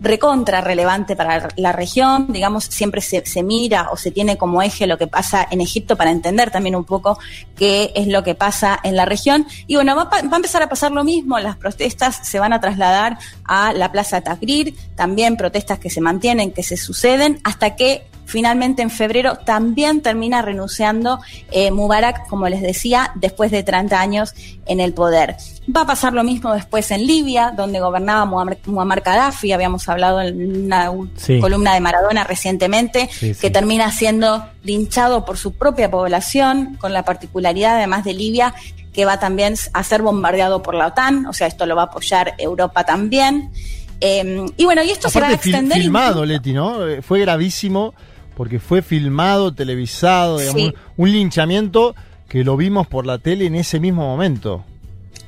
recontra 0.00 0.60
relevante 0.60 1.16
para 1.16 1.48
la 1.56 1.72
región, 1.72 2.32
digamos, 2.32 2.64
siempre 2.64 3.00
se, 3.00 3.24
se, 3.26 3.42
mira 3.42 3.90
o 3.90 3.96
se 3.96 4.10
tiene 4.10 4.36
como 4.36 4.62
eje 4.62 4.86
lo 4.86 4.98
que 4.98 5.06
pasa 5.06 5.46
en 5.50 5.60
Egipto 5.60 5.96
para 5.96 6.10
entender 6.10 6.50
también 6.50 6.76
un 6.76 6.84
poco 6.84 7.18
qué 7.56 7.92
es 7.94 8.06
lo 8.06 8.22
que 8.22 8.34
pasa 8.34 8.78
en 8.82 8.96
la 8.96 9.04
región. 9.04 9.46
Y 9.66 9.74
bueno, 9.74 9.96
va, 9.96 10.04
va 10.04 10.18
a 10.18 10.36
empezar 10.36 10.62
a 10.62 10.68
pasar 10.68 10.92
lo 10.92 11.04
mismo, 11.04 11.38
las 11.38 11.56
protestas 11.56 12.20
se 12.22 12.38
van 12.38 12.52
a 12.52 12.60
trasladar 12.60 13.18
a 13.44 13.72
la 13.72 13.90
Plaza 13.90 14.20
Tahrir, 14.20 14.74
también 14.94 15.36
protestas 15.36 15.78
que 15.78 15.90
se 15.90 16.00
mantienen, 16.00 16.52
que 16.52 16.62
se 16.62 16.76
suceden, 16.76 17.40
hasta 17.44 17.76
que 17.76 18.06
finalmente 18.28 18.82
en 18.82 18.90
febrero 18.90 19.36
también 19.36 20.02
termina 20.02 20.42
renunciando 20.42 21.18
eh, 21.50 21.70
Mubarak, 21.70 22.28
como 22.28 22.48
les 22.48 22.60
decía, 22.60 23.10
después 23.14 23.50
de 23.50 23.62
30 23.62 23.98
años 23.98 24.34
en 24.66 24.80
el 24.80 24.92
poder. 24.92 25.36
Va 25.74 25.82
a 25.82 25.86
pasar 25.86 26.12
lo 26.12 26.22
mismo 26.24 26.52
después 26.52 26.90
en 26.90 27.06
Libia, 27.06 27.52
donde 27.56 27.80
gobernaba 27.80 28.26
Muammar, 28.26 29.00
Gaddafi, 29.00 29.52
habíamos 29.52 29.88
hablado 29.88 30.20
en 30.20 30.66
una 30.66 30.92
columna 31.40 31.72
de 31.72 31.80
Maradona 31.80 32.22
recientemente, 32.24 33.08
que 33.40 33.50
termina 33.50 33.90
siendo 33.90 34.46
linchado 34.62 35.24
por 35.24 35.38
su 35.38 35.54
propia 35.54 35.90
población, 35.90 36.76
con 36.78 36.92
la 36.92 37.04
particularidad 37.04 37.76
además 37.76 38.04
de 38.04 38.12
Libia 38.12 38.54
que 38.92 39.04
va 39.04 39.20
también 39.20 39.54
a 39.72 39.84
ser 39.84 40.02
bombardeado 40.02 40.60
por 40.60 40.74
la 40.74 40.88
OTAN, 40.88 41.26
o 41.26 41.32
sea, 41.32 41.46
esto 41.46 41.66
lo 41.66 41.76
va 41.76 41.82
a 41.82 41.84
apoyar 41.84 42.34
Europa 42.36 42.82
también. 42.82 43.52
Eh, 44.00 44.44
y 44.56 44.64
bueno, 44.64 44.82
y 44.82 44.90
esto 44.90 45.08
se 45.08 45.20
va 45.20 45.28
a 45.28 45.32
extender. 45.32 45.78
filmado, 45.78 46.24
Leti, 46.24 46.52
¿no? 46.52 46.86
Eh, 46.86 47.02
fue 47.02 47.20
gravísimo 47.20 47.94
porque 48.38 48.60
fue 48.60 48.82
filmado, 48.82 49.52
televisado, 49.52 50.38
digamos, 50.38 50.72
un 50.96 51.10
linchamiento 51.10 51.96
que 52.28 52.44
lo 52.44 52.56
vimos 52.56 52.86
por 52.86 53.04
la 53.04 53.18
tele 53.18 53.46
en 53.46 53.56
ese 53.56 53.80
mismo 53.80 54.02
momento. 54.02 54.64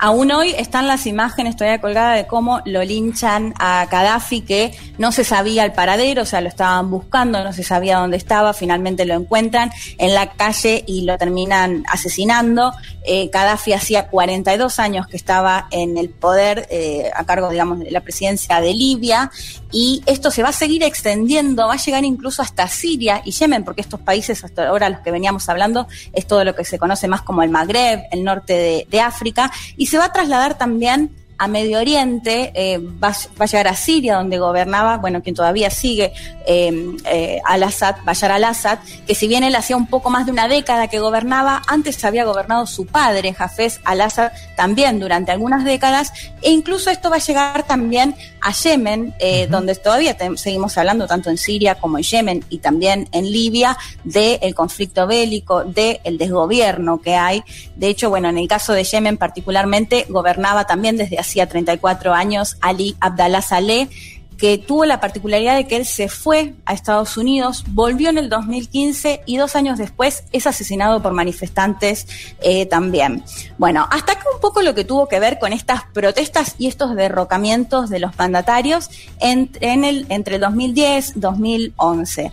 Aún 0.03 0.33
hoy 0.33 0.55
están 0.57 0.87
las 0.87 1.05
imágenes 1.05 1.57
todavía 1.57 1.79
colgadas 1.79 2.17
de 2.17 2.27
cómo 2.27 2.63
lo 2.65 2.83
linchan 2.83 3.53
a 3.59 3.85
Gaddafi, 3.85 4.41
que 4.41 4.75
no 4.97 5.13
se 5.13 5.25
sabía 5.25 5.63
el 5.63 5.73
paradero, 5.73 6.23
o 6.23 6.25
sea, 6.25 6.41
lo 6.41 6.49
estaban 6.49 6.91
buscando, 6.91 7.45
no 7.45 7.53
se 7.53 7.63
sabía 7.63 7.99
dónde 7.99 8.17
estaba, 8.17 8.55
finalmente 8.55 9.05
lo 9.05 9.13
encuentran 9.13 9.71
en 9.99 10.15
la 10.15 10.31
calle 10.31 10.85
y 10.87 11.03
lo 11.03 11.19
terminan 11.19 11.85
asesinando. 11.87 12.73
Eh, 13.05 13.29
Gaddafi 13.31 13.75
hacía 13.75 14.07
42 14.07 14.79
años 14.79 15.07
que 15.07 15.19
estaba 15.19 15.69
en 15.71 15.99
el 15.99 16.09
poder, 16.09 16.67
eh, 16.71 17.11
a 17.15 17.25
cargo, 17.25 17.51
digamos, 17.51 17.81
de 17.81 17.91
la 17.91 18.01
presidencia 18.01 18.59
de 18.63 18.73
Libia, 18.73 19.31
y 19.71 20.03
esto 20.07 20.31
se 20.31 20.43
va 20.43 20.49
a 20.49 20.53
seguir 20.53 20.83
extendiendo, 20.83 21.67
va 21.67 21.75
a 21.75 21.77
llegar 21.77 22.05
incluso 22.05 22.41
hasta 22.41 22.67
Siria 22.69 23.21
y 23.25 23.33
Yemen, 23.33 23.65
porque 23.65 23.83
estos 23.83 24.01
países, 24.01 24.43
hasta 24.45 24.69
ahora 24.69 24.89
los 24.89 25.01
que 25.01 25.11
veníamos 25.11 25.47
hablando, 25.51 25.87
es 26.15 26.27
todo 26.27 26.43
lo 26.43 26.55
que 26.55 26.65
se 26.65 26.79
conoce 26.79 27.07
más 27.07 27.21
como 27.21 27.43
el 27.43 27.51
Magreb, 27.51 28.01
el 28.11 28.25
norte 28.25 28.55
de, 28.55 28.87
de 28.91 29.01
África, 29.01 29.53
y 29.77 29.90
se 29.91 29.99
va 29.99 30.05
a 30.05 30.13
trasladar 30.13 30.57
también 30.57 31.11
a 31.41 31.49
Medio 31.49 31.79
Oriente, 31.79 32.53
eh, 32.55 32.79
va, 32.79 33.17
a 33.39 33.47
llegar 33.47 33.67
a 33.67 33.75
Siria, 33.75 34.17
donde 34.17 34.39
gobernaba, 34.39 34.99
bueno, 34.99 35.23
quien 35.23 35.35
todavía 35.35 35.71
sigue 35.71 36.13
em, 36.47 36.99
eh, 37.07 37.41
al-Assad, 37.47 37.97
Bashar 38.05 38.31
al-Assad, 38.31 38.81
que 39.07 39.15
si 39.15 39.27
bien 39.27 39.43
él 39.43 39.55
hacía 39.57 39.75
un 39.75 39.87
poco 39.87 40.11
más 40.11 40.27
de 40.27 40.33
una 40.33 40.49
década 40.49 40.89
que 40.89 40.99
gobernaba, 40.99 41.63
antes 41.67 42.05
había 42.05 42.27
gobernado 42.27 42.67
su 42.67 42.85
padre, 42.85 43.35
Hafez 43.39 43.81
al-Assad, 43.85 44.33
también 44.55 45.01
durante 45.01 45.33
algunas 45.33 45.65
décadas, 45.65 46.13
e 46.43 46.51
incluso 46.51 46.91
esto 46.91 47.09
va 47.09 47.17
a 47.17 47.21
llegar 47.21 47.67
también 47.67 48.15
a 48.43 48.53
Yemen, 48.53 49.15
eh, 49.19 49.47
donde 49.47 49.75
todavía 49.77 50.15
seguimos 50.37 50.77
hablando 50.77 51.07
tanto 51.07 51.31
en 51.31 51.39
Siria 51.39 51.77
como 51.77 51.97
en 51.97 52.05
Yemen 52.05 52.45
y 52.51 52.59
también 52.59 53.09
en 53.13 53.25
Libia 53.33 53.79
del 54.05 54.55
conflicto 54.55 55.07
bélico, 55.07 55.65
del 55.65 56.19
desgobierno 56.19 57.01
que 57.01 57.15
hay. 57.15 57.43
De 57.77 57.89
hecho, 57.89 58.11
bueno, 58.11 58.29
en 58.29 58.37
el 58.37 58.47
caso 58.47 58.75
de 58.75 58.85
Yemen 58.85 59.17
particularmente, 59.17 60.05
gobernaba 60.11 60.67
también 60.67 60.99
desde 60.99 61.19
hacía 61.31 61.49
34 61.49 62.13
años 62.13 62.57
Ali 62.61 62.97
Abdallah 63.01 63.41
Saleh, 63.41 63.89
que 64.37 64.57
tuvo 64.57 64.87
la 64.87 65.01
particularidad 65.01 65.55
de 65.55 65.67
que 65.67 65.77
él 65.77 65.85
se 65.85 66.09
fue 66.09 66.55
a 66.65 66.73
Estados 66.73 67.19
Unidos, 67.19 67.63
volvió 67.69 68.09
en 68.09 68.17
el 68.17 68.31
2015 68.31 69.21
y 69.27 69.37
dos 69.37 69.55
años 69.55 69.79
después 69.79 70.25
es 70.33 70.47
asesinado 70.47 71.03
por 71.03 71.13
manifestantes 71.13 72.07
eh, 72.41 72.65
también. 72.65 73.23
Bueno, 73.59 73.87
hasta 73.91 74.13
acá 74.13 74.25
un 74.35 74.41
poco 74.41 74.63
lo 74.63 74.75
que 74.75 74.85
tuvo 74.85 75.09
que 75.09 75.21
ver 75.21 75.39
con 75.39 75.53
estas 75.53 75.85
protestas 75.93 76.55
y 76.59 76.69
estos 76.69 76.97
derrocamientos 76.97 77.91
de 77.91 77.99
los 77.99 78.17
mandatarios 78.17 78.89
en, 79.21 79.51
el, 79.61 80.07
entre 80.09 80.37
el 80.37 80.41
2010 80.41 81.17
y 81.17 81.21
2011. 81.21 82.33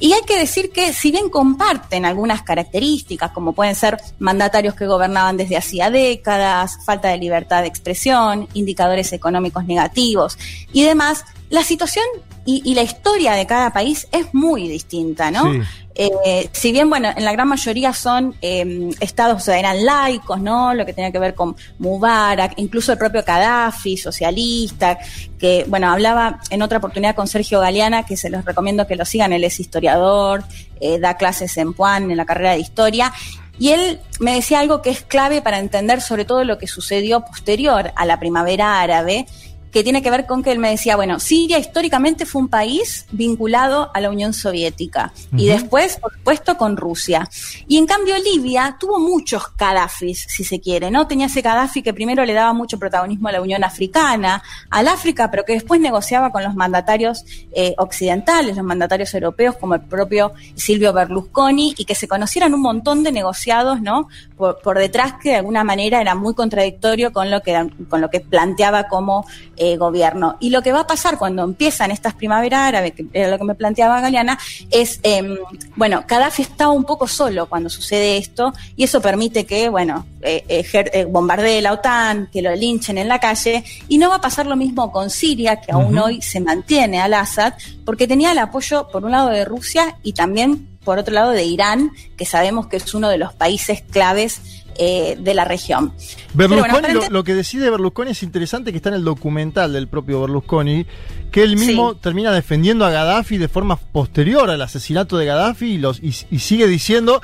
Y 0.00 0.12
hay 0.12 0.22
que 0.22 0.38
decir 0.38 0.70
que 0.70 0.92
si 0.92 1.10
bien 1.10 1.30
comparten 1.30 2.04
algunas 2.04 2.42
características, 2.42 3.30
como 3.30 3.52
pueden 3.52 3.74
ser 3.74 3.98
mandatarios 4.18 4.74
que 4.74 4.86
gobernaban 4.86 5.36
desde 5.36 5.56
hacía 5.56 5.90
décadas, 5.90 6.78
falta 6.84 7.08
de 7.08 7.18
libertad 7.18 7.62
de 7.62 7.68
expresión, 7.68 8.48
indicadores 8.54 9.12
económicos 9.12 9.64
negativos 9.64 10.36
y 10.72 10.82
demás, 10.82 11.24
la 11.48 11.62
situación 11.62 12.04
y, 12.46 12.74
la 12.74 12.82
historia 12.82 13.32
de 13.32 13.46
cada 13.46 13.72
país 13.72 14.06
es 14.12 14.34
muy 14.34 14.68
distinta, 14.68 15.30
¿no? 15.30 15.50
Eh, 15.96 16.48
si 16.52 16.72
bien, 16.72 16.90
bueno, 16.90 17.08
en 17.16 17.24
la 17.24 17.32
gran 17.32 17.46
mayoría 17.48 17.92
son 17.92 18.34
eh, 18.42 18.90
estados, 19.00 19.42
o 19.42 19.44
sea, 19.44 19.58
eran 19.58 19.84
laicos, 19.84 20.40
¿no? 20.40 20.74
Lo 20.74 20.84
que 20.84 20.92
tenía 20.92 21.12
que 21.12 21.20
ver 21.20 21.34
con 21.34 21.54
Mubarak, 21.78 22.54
incluso 22.56 22.92
el 22.92 22.98
propio 22.98 23.22
Gaddafi, 23.24 23.96
socialista, 23.96 24.98
que, 25.38 25.64
bueno, 25.68 25.90
hablaba 25.90 26.40
en 26.50 26.62
otra 26.62 26.78
oportunidad 26.78 27.14
con 27.14 27.28
Sergio 27.28 27.60
Galeana, 27.60 28.04
que 28.04 28.16
se 28.16 28.28
los 28.28 28.44
recomiendo 28.44 28.86
que 28.86 28.96
lo 28.96 29.04
sigan, 29.04 29.32
él 29.32 29.44
es 29.44 29.60
historiador, 29.60 30.44
eh, 30.80 30.98
da 30.98 31.16
clases 31.16 31.56
en 31.56 31.72
Puan, 31.72 32.10
en 32.10 32.16
la 32.16 32.26
carrera 32.26 32.52
de 32.52 32.58
historia, 32.58 33.12
y 33.58 33.70
él 33.70 34.00
me 34.18 34.34
decía 34.34 34.60
algo 34.60 34.82
que 34.82 34.90
es 34.90 35.02
clave 35.02 35.40
para 35.42 35.60
entender 35.60 36.00
sobre 36.00 36.24
todo 36.24 36.42
lo 36.44 36.58
que 36.58 36.66
sucedió 36.66 37.24
posterior 37.24 37.92
a 37.94 38.04
la 38.04 38.18
primavera 38.18 38.80
árabe, 38.80 39.26
que 39.74 39.82
tiene 39.82 40.02
que 40.02 40.10
ver 40.10 40.24
con 40.24 40.44
que 40.44 40.52
él 40.52 40.60
me 40.60 40.70
decía, 40.70 40.94
bueno, 40.94 41.18
Siria 41.18 41.58
históricamente 41.58 42.26
fue 42.26 42.42
un 42.42 42.48
país 42.48 43.06
vinculado 43.10 43.90
a 43.92 44.00
la 44.00 44.08
Unión 44.08 44.32
Soviética 44.32 45.12
y 45.36 45.48
después, 45.48 45.96
por 45.96 46.12
supuesto, 46.12 46.56
con 46.56 46.76
Rusia. 46.76 47.28
Y 47.66 47.76
en 47.78 47.86
cambio 47.86 48.14
Libia 48.16 48.76
tuvo 48.78 49.00
muchos 49.00 49.42
Gaddafis, 49.58 50.26
si 50.28 50.44
se 50.44 50.60
quiere, 50.60 50.92
¿no? 50.92 51.08
Tenía 51.08 51.26
ese 51.26 51.42
Gaddafi 51.42 51.82
que 51.82 51.92
primero 51.92 52.24
le 52.24 52.34
daba 52.34 52.52
mucho 52.52 52.78
protagonismo 52.78 53.26
a 53.26 53.32
la 53.32 53.42
Unión 53.42 53.64
Africana, 53.64 54.44
al 54.70 54.86
África, 54.86 55.28
pero 55.32 55.44
que 55.44 55.54
después 55.54 55.80
negociaba 55.80 56.30
con 56.30 56.44
los 56.44 56.54
mandatarios 56.54 57.24
eh, 57.50 57.74
occidentales, 57.76 58.54
los 58.54 58.64
mandatarios 58.64 59.12
europeos, 59.12 59.56
como 59.56 59.74
el 59.74 59.80
propio 59.80 60.34
Silvio 60.54 60.92
Berlusconi, 60.92 61.74
y 61.76 61.84
que 61.84 61.96
se 61.96 62.06
conocieran 62.06 62.54
un 62.54 62.60
montón 62.60 63.02
de 63.02 63.10
negociados, 63.10 63.82
¿no? 63.82 64.06
Por, 64.36 64.78
detrás 64.78 65.14
que 65.22 65.30
de 65.30 65.36
alguna 65.36 65.62
manera 65.62 66.00
era 66.00 66.14
muy 66.14 66.34
contradictorio 66.34 67.12
con 67.12 67.30
lo 67.30 67.40
que, 67.40 67.70
con 67.88 68.00
lo 68.00 68.10
que 68.10 68.20
planteaba 68.20 68.88
como 68.88 69.24
eh, 69.56 69.76
gobierno. 69.76 70.36
Y 70.40 70.50
lo 70.50 70.62
que 70.62 70.72
va 70.72 70.80
a 70.80 70.86
pasar 70.86 71.18
cuando 71.18 71.44
empiezan 71.44 71.90
estas 71.90 72.14
primaveras 72.14 72.60
árabes, 72.60 72.94
que 72.94 73.06
era 73.12 73.28
lo 73.28 73.38
que 73.38 73.44
me 73.44 73.54
planteaba 73.54 74.00
Galeana, 74.00 74.38
es, 74.70 74.98
eh, 75.04 75.38
bueno, 75.76 76.04
Gaddafi 76.06 76.42
estaba 76.42 76.72
un 76.72 76.84
poco 76.84 77.06
solo 77.06 77.46
cuando 77.46 77.70
sucede 77.70 78.16
esto 78.16 78.52
y 78.76 78.84
eso 78.84 79.00
permite 79.00 79.46
que, 79.46 79.68
bueno, 79.68 80.04
eh, 80.26 80.64
eh, 80.72 81.04
bombardee 81.04 81.60
la 81.60 81.74
OTAN, 81.74 82.30
que 82.32 82.40
lo 82.40 82.54
linchen 82.54 82.96
en 82.96 83.08
la 83.08 83.18
calle 83.18 83.62
y 83.88 83.98
no 83.98 84.08
va 84.08 84.16
a 84.16 84.20
pasar 84.22 84.46
lo 84.46 84.56
mismo 84.56 84.90
con 84.90 85.10
Siria, 85.10 85.60
que 85.60 85.70
aún 85.70 85.98
hoy 85.98 86.22
se 86.22 86.40
mantiene 86.40 87.00
al 87.00 87.12
Assad, 87.12 87.52
porque 87.84 88.08
tenía 88.08 88.32
el 88.32 88.38
apoyo, 88.38 88.88
por 88.88 89.04
un 89.04 89.10
lado, 89.10 89.28
de 89.28 89.44
Rusia 89.44 89.96
y 90.02 90.14
también 90.14 90.73
por 90.84 90.98
otro 90.98 91.14
lado 91.14 91.30
de 91.30 91.44
Irán, 91.44 91.90
que 92.16 92.26
sabemos 92.26 92.66
que 92.66 92.76
es 92.76 92.94
uno 92.94 93.08
de 93.08 93.18
los 93.18 93.32
países 93.32 93.82
claves 93.90 94.64
eh, 94.76 95.16
de 95.18 95.34
la 95.34 95.44
región. 95.44 95.92
Berlusconi, 96.34 96.88
lo, 97.10 97.24
que 97.24 97.34
decide 97.34 97.70
Berlusconi 97.70 98.10
es 98.10 98.22
interesante 98.22 98.72
que 98.72 98.78
está 98.78 98.88
en 98.88 98.96
el 98.96 99.04
documental 99.04 99.72
del 99.72 99.88
propio 99.88 100.20
Berlusconi, 100.20 100.86
que 101.30 101.42
él 101.42 101.56
mismo 101.56 101.96
termina 101.96 102.32
defendiendo 102.32 102.84
a 102.84 102.90
Gaddafi 102.90 103.38
de 103.38 103.48
forma 103.48 103.76
posterior 103.76 104.50
al 104.50 104.60
asesinato 104.62 105.16
de 105.16 105.26
Gaddafi 105.26 105.66
y, 105.66 105.78
los, 105.78 106.00
y 106.02 106.12
sigue 106.12 106.66
diciendo 106.66 107.20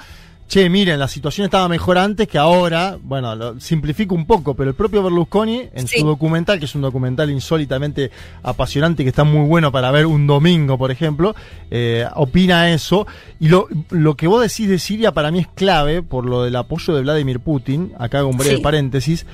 che, 0.50 0.69
miren, 0.69 0.99
la 0.99 1.07
situación 1.07 1.45
estaba 1.45 1.69
mejor 1.69 1.97
antes 1.97 2.26
que 2.26 2.37
ahora. 2.37 2.99
Bueno, 3.00 3.37
lo 3.37 3.61
simplifico 3.61 4.16
un 4.16 4.26
poco, 4.26 4.54
pero 4.54 4.69
el 4.69 4.75
propio 4.75 5.00
Berlusconi, 5.00 5.69
en 5.73 5.87
su 5.87 6.04
documental, 6.04 6.59
que 6.59 6.64
es 6.64 6.75
un 6.75 6.83
documental 6.83 7.30
insólitamente 7.30 8.11
apasionante, 8.42 9.04
que 9.04 9.11
está 9.11 9.23
muy 9.23 9.47
bueno 9.47 9.71
para 9.71 9.92
ver 9.92 10.07
un 10.07 10.26
domingo, 10.26 10.76
por 10.76 10.90
ejemplo, 10.90 11.37
eh, 11.71 12.04
opina 12.16 12.69
eso. 12.73 13.07
Y 13.38 13.47
lo, 13.47 13.69
lo 13.90 14.16
que 14.16 14.26
vos 14.26 14.42
decís 14.42 14.69
de 14.69 14.80
Siria 14.80 15.12
para 15.12 15.30
mí 15.30 15.38
es 15.38 15.47
clave 15.54 16.02
por 16.02 16.26
lo 16.26 16.42
del 16.42 16.57
apoyo 16.57 16.97
de 16.97 17.02
Vladimir 17.02 17.38
Putin. 17.38 17.92
Acá 17.97 18.19
hago 18.19 18.28
un 18.28 18.37
breve 18.37 18.59
paréntesis. 18.59 19.26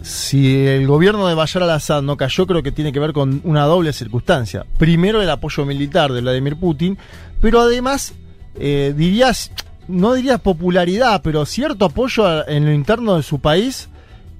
Si 0.00 0.66
el 0.66 0.86
gobierno 0.86 1.28
de 1.28 1.34
Bashar 1.34 1.62
al-Assad 1.62 2.00
no 2.00 2.16
cayó, 2.16 2.46
creo 2.46 2.62
que 2.62 2.72
tiene 2.72 2.92
que 2.94 2.98
ver 2.98 3.12
con 3.12 3.42
una 3.44 3.64
doble 3.66 3.92
circunstancia. 3.92 4.64
Primero, 4.78 5.20
el 5.20 5.28
apoyo 5.28 5.66
militar 5.66 6.10
de 6.14 6.22
Vladimir 6.22 6.56
Putin, 6.56 6.96
pero 7.42 7.60
además, 7.60 8.14
eh, 8.58 8.94
dirías, 8.96 9.52
no 9.88 10.14
diría 10.14 10.38
popularidad, 10.38 11.20
pero 11.22 11.44
cierto 11.46 11.86
apoyo 11.86 12.48
en 12.48 12.64
lo 12.64 12.72
interno 12.72 13.16
de 13.16 13.22
su 13.22 13.40
país 13.40 13.88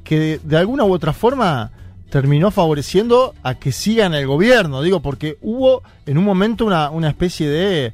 que 0.04 0.40
de, 0.42 0.56
alguna 0.56 0.84
u 0.84 0.92
otra 0.92 1.12
forma 1.12 1.70
terminó 2.10 2.50
favoreciendo 2.50 3.34
a 3.42 3.54
que 3.54 3.72
sigan 3.72 4.14
el 4.14 4.26
gobierno. 4.26 4.82
Digo, 4.82 5.00
porque 5.00 5.38
hubo 5.42 5.82
en 6.06 6.18
un 6.18 6.24
momento 6.24 6.64
una, 6.64 6.90
una 6.90 7.08
especie 7.08 7.48
de 7.48 7.92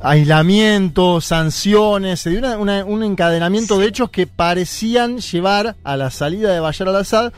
aislamiento, 0.00 1.20
sanciones, 1.20 2.20
se 2.20 2.30
dio 2.30 2.60
un 2.60 3.02
encadenamiento 3.02 3.78
de 3.78 3.86
hechos 3.86 4.10
que 4.10 4.26
parecían 4.26 5.18
llevar 5.18 5.76
a 5.82 5.96
la 5.96 6.10
salida 6.10 6.52
de 6.52 6.60
Bashar 6.60 6.88
al-Assad 6.88 7.32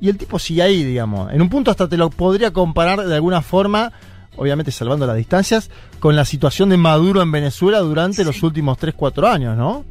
y 0.00 0.08
el 0.08 0.18
tipo 0.18 0.38
sigue 0.38 0.62
ahí, 0.62 0.84
digamos. 0.84 1.32
En 1.32 1.42
un 1.42 1.48
punto 1.48 1.70
hasta 1.70 1.88
te 1.88 1.96
lo 1.96 2.10
podría 2.10 2.52
comparar 2.52 3.06
de 3.06 3.14
alguna 3.14 3.42
forma 3.42 3.92
obviamente 4.36 4.70
salvando 4.70 5.06
las 5.06 5.16
distancias, 5.16 5.70
con 6.00 6.16
la 6.16 6.24
situación 6.24 6.68
de 6.68 6.76
Maduro 6.76 7.22
en 7.22 7.32
Venezuela 7.32 7.80
durante 7.80 8.24
los 8.24 8.42
últimos 8.42 8.78
3-4 8.78 9.28
años, 9.28 9.56
¿no? 9.56 9.84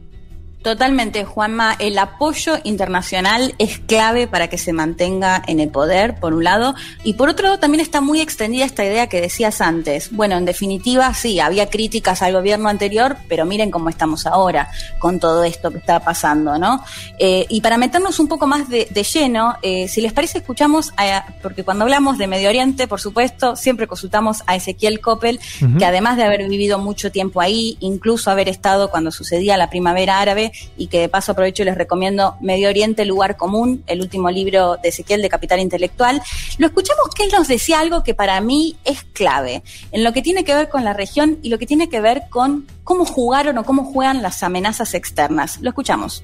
Totalmente, 0.61 1.25
Juanma. 1.25 1.75
El 1.79 1.97
apoyo 1.97 2.59
internacional 2.63 3.55
es 3.57 3.79
clave 3.79 4.27
para 4.27 4.47
que 4.47 4.59
se 4.59 4.73
mantenga 4.73 5.41
en 5.47 5.59
el 5.59 5.69
poder, 5.69 6.19
por 6.19 6.35
un 6.35 6.43
lado, 6.43 6.75
y 7.03 7.13
por 7.13 7.29
otro 7.29 7.45
lado 7.45 7.59
también 7.59 7.81
está 7.81 7.99
muy 7.99 8.21
extendida 8.21 8.63
esta 8.63 8.85
idea 8.85 9.07
que 9.07 9.21
decías 9.21 9.59
antes. 9.59 10.11
Bueno, 10.11 10.37
en 10.37 10.45
definitiva, 10.45 11.11
sí, 11.15 11.39
había 11.39 11.67
críticas 11.67 12.21
al 12.21 12.33
gobierno 12.33 12.69
anterior, 12.69 13.17
pero 13.27 13.43
miren 13.45 13.71
cómo 13.71 13.89
estamos 13.89 14.27
ahora 14.27 14.69
con 14.99 15.19
todo 15.19 15.43
esto 15.43 15.71
que 15.71 15.79
está 15.79 15.99
pasando, 16.01 16.59
¿no? 16.59 16.83
Eh, 17.17 17.47
y 17.49 17.61
para 17.61 17.77
meternos 17.77 18.19
un 18.19 18.27
poco 18.27 18.45
más 18.45 18.69
de, 18.69 18.85
lleno, 19.11 19.55
eh, 19.63 19.87
si 19.87 19.99
les 19.99 20.13
parece, 20.13 20.37
escuchamos, 20.37 20.93
porque 21.41 21.63
cuando 21.63 21.85
hablamos 21.85 22.19
de 22.19 22.27
Medio 22.27 22.49
Oriente, 22.49 22.87
por 22.87 23.01
supuesto, 23.01 23.55
siempre 23.55 23.87
consultamos 23.87 24.43
a 24.45 24.55
Ezequiel 24.55 25.01
Coppel, 25.01 25.39
que 25.79 25.85
además 25.85 26.17
de 26.17 26.23
haber 26.23 26.47
vivido 26.47 26.77
mucho 26.77 27.11
tiempo 27.11 27.41
ahí, 27.41 27.77
incluso 27.79 28.29
haber 28.29 28.47
estado 28.47 28.91
cuando 28.91 29.11
sucedía 29.11 29.57
la 29.57 29.71
primavera 29.71 30.19
árabe, 30.19 30.50
y 30.77 30.87
que 30.87 30.99
de 30.99 31.09
paso 31.09 31.31
aprovecho 31.31 31.63
y 31.63 31.65
les 31.65 31.77
recomiendo 31.77 32.35
Medio 32.41 32.69
Oriente, 32.69 33.05
Lugar 33.05 33.37
Común, 33.37 33.83
el 33.87 34.01
último 34.01 34.29
libro 34.29 34.77
de 34.81 34.89
Ezequiel 34.89 35.21
de 35.21 35.29
Capital 35.29 35.59
Intelectual. 35.59 36.21
Lo 36.57 36.67
escuchamos 36.67 37.09
que 37.15 37.23
él 37.23 37.31
nos 37.31 37.47
decía 37.47 37.79
algo 37.79 38.03
que 38.03 38.13
para 38.13 38.39
mí 38.41 38.75
es 38.85 39.03
clave 39.03 39.63
en 39.91 40.03
lo 40.03 40.13
que 40.13 40.21
tiene 40.21 40.43
que 40.43 40.53
ver 40.53 40.69
con 40.69 40.83
la 40.83 40.93
región 40.93 41.37
y 41.41 41.49
lo 41.49 41.59
que 41.59 41.65
tiene 41.65 41.89
que 41.89 42.01
ver 42.01 42.23
con 42.29 42.67
cómo 42.83 43.05
jugaron 43.05 43.57
o 43.57 43.63
cómo 43.63 43.85
juegan 43.85 44.21
las 44.21 44.43
amenazas 44.43 44.93
externas. 44.93 45.59
Lo 45.61 45.69
escuchamos. 45.69 46.23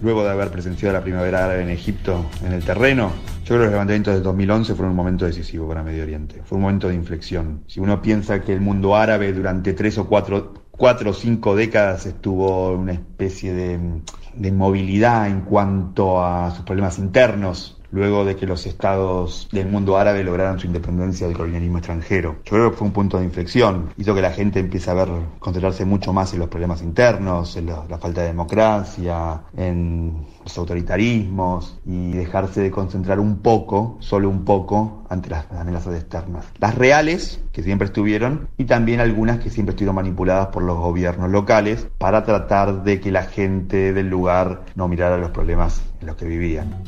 Luego 0.00 0.22
de 0.22 0.30
haber 0.30 0.50
presenciado 0.50 0.92
la 0.92 1.02
primavera 1.02 1.44
árabe 1.44 1.62
en 1.62 1.70
Egipto 1.70 2.24
en 2.44 2.52
el 2.52 2.64
terreno, 2.64 3.10
yo 3.40 3.46
creo 3.46 3.58
que 3.58 3.64
los 3.64 3.72
levantamientos 3.72 4.14
del 4.14 4.22
2011 4.22 4.74
fueron 4.74 4.90
un 4.90 4.96
momento 4.96 5.24
decisivo 5.24 5.66
para 5.66 5.82
Medio 5.82 6.04
Oriente. 6.04 6.40
Fue 6.44 6.56
un 6.56 6.62
momento 6.62 6.88
de 6.88 6.94
inflexión. 6.94 7.64
Si 7.66 7.80
uno 7.80 8.00
piensa 8.00 8.40
que 8.40 8.52
el 8.52 8.60
mundo 8.60 8.94
árabe 8.94 9.32
durante 9.32 9.72
tres 9.72 9.98
o 9.98 10.06
cuatro 10.06 10.67
cuatro 10.78 11.10
o 11.10 11.12
cinco 11.12 11.56
décadas 11.56 12.06
estuvo 12.06 12.70
una 12.70 12.92
especie 12.92 13.52
de, 13.52 14.00
de 14.34 14.52
movilidad 14.52 15.26
en 15.26 15.42
cuanto 15.42 16.24
a 16.24 16.52
sus 16.52 16.64
problemas 16.64 16.98
internos, 16.98 17.77
luego 17.90 18.24
de 18.24 18.36
que 18.36 18.46
los 18.46 18.66
estados 18.66 19.48
del 19.52 19.66
mundo 19.66 19.96
árabe 19.96 20.24
lograran 20.24 20.58
su 20.58 20.66
independencia 20.66 21.26
del 21.26 21.36
colonialismo 21.36 21.78
extranjero. 21.78 22.36
Yo 22.44 22.50
creo 22.50 22.70
que 22.70 22.76
fue 22.76 22.86
un 22.86 22.92
punto 22.92 23.18
de 23.18 23.24
inflexión, 23.24 23.90
hizo 23.96 24.14
que 24.14 24.22
la 24.22 24.32
gente 24.32 24.60
empiece 24.60 24.90
a 24.90 24.94
ver, 24.94 25.08
concentrarse 25.38 25.84
mucho 25.84 26.12
más 26.12 26.32
en 26.32 26.40
los 26.40 26.48
problemas 26.48 26.82
internos, 26.82 27.56
en 27.56 27.66
la, 27.66 27.98
falta 27.98 28.22
de 28.22 28.28
democracia, 28.28 29.42
en 29.56 30.26
los 30.42 30.56
autoritarismos 30.58 31.78
y 31.84 32.12
dejarse 32.12 32.60
de 32.60 32.70
concentrar 32.70 33.20
un 33.20 33.38
poco, 33.38 33.96
solo 34.00 34.28
un 34.28 34.44
poco, 34.44 35.04
ante 35.08 35.30
las 35.30 35.50
amenazas 35.50 35.96
externas. 35.96 36.46
Las 36.58 36.74
reales, 36.74 37.40
que 37.52 37.62
siempre 37.62 37.86
estuvieron, 37.86 38.48
y 38.56 38.64
también 38.64 39.00
algunas 39.00 39.40
que 39.40 39.50
siempre 39.50 39.72
estuvieron 39.72 39.96
manipuladas 39.96 40.48
por 40.48 40.62
los 40.62 40.78
gobiernos 40.78 41.30
locales 41.30 41.86
para 41.98 42.24
tratar 42.24 42.84
de 42.84 43.00
que 43.00 43.10
la 43.10 43.24
gente 43.24 43.92
del 43.92 44.08
lugar 44.08 44.64
no 44.74 44.88
mirara 44.88 45.16
los 45.16 45.30
problemas 45.30 45.82
en 46.00 46.06
los 46.06 46.16
que 46.16 46.26
vivían. 46.26 46.82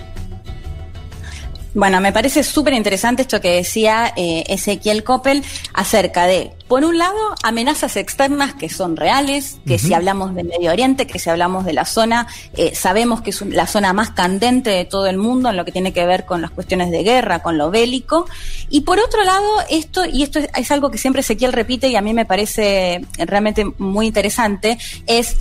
Bueno, 1.72 2.00
me 2.00 2.12
parece 2.12 2.42
súper 2.42 2.74
interesante 2.74 3.22
esto 3.22 3.40
que 3.40 3.54
decía 3.54 4.12
eh, 4.16 4.42
Ezequiel 4.48 5.04
Coppel 5.04 5.44
acerca 5.72 6.26
de, 6.26 6.50
por 6.66 6.84
un 6.84 6.98
lado, 6.98 7.16
amenazas 7.44 7.96
externas 7.96 8.54
que 8.54 8.68
son 8.68 8.96
reales, 8.96 9.58
que 9.64 9.78
si 9.78 9.94
hablamos 9.94 10.34
de 10.34 10.42
Medio 10.42 10.72
Oriente, 10.72 11.06
que 11.06 11.20
si 11.20 11.30
hablamos 11.30 11.64
de 11.64 11.72
la 11.72 11.84
zona, 11.84 12.26
eh, 12.56 12.74
sabemos 12.74 13.20
que 13.20 13.30
es 13.30 13.40
la 13.42 13.68
zona 13.68 13.92
más 13.92 14.10
candente 14.10 14.70
de 14.70 14.84
todo 14.84 15.06
el 15.06 15.16
mundo 15.16 15.50
en 15.50 15.56
lo 15.56 15.64
que 15.64 15.70
tiene 15.70 15.92
que 15.92 16.04
ver 16.06 16.26
con 16.26 16.42
las 16.42 16.50
cuestiones 16.50 16.90
de 16.90 17.04
guerra, 17.04 17.40
con 17.40 17.56
lo 17.56 17.70
bélico. 17.70 18.26
Y 18.68 18.80
por 18.80 18.98
otro 18.98 19.22
lado, 19.22 19.46
esto, 19.70 20.04
y 20.04 20.24
esto 20.24 20.40
es, 20.40 20.48
es 20.56 20.70
algo 20.72 20.90
que 20.90 20.98
siempre 20.98 21.20
Ezequiel 21.20 21.52
repite 21.52 21.88
y 21.88 21.94
a 21.94 22.00
mí 22.00 22.12
me 22.14 22.24
parece 22.24 23.06
realmente 23.16 23.64
muy 23.78 24.06
interesante, 24.06 24.76
es 25.06 25.36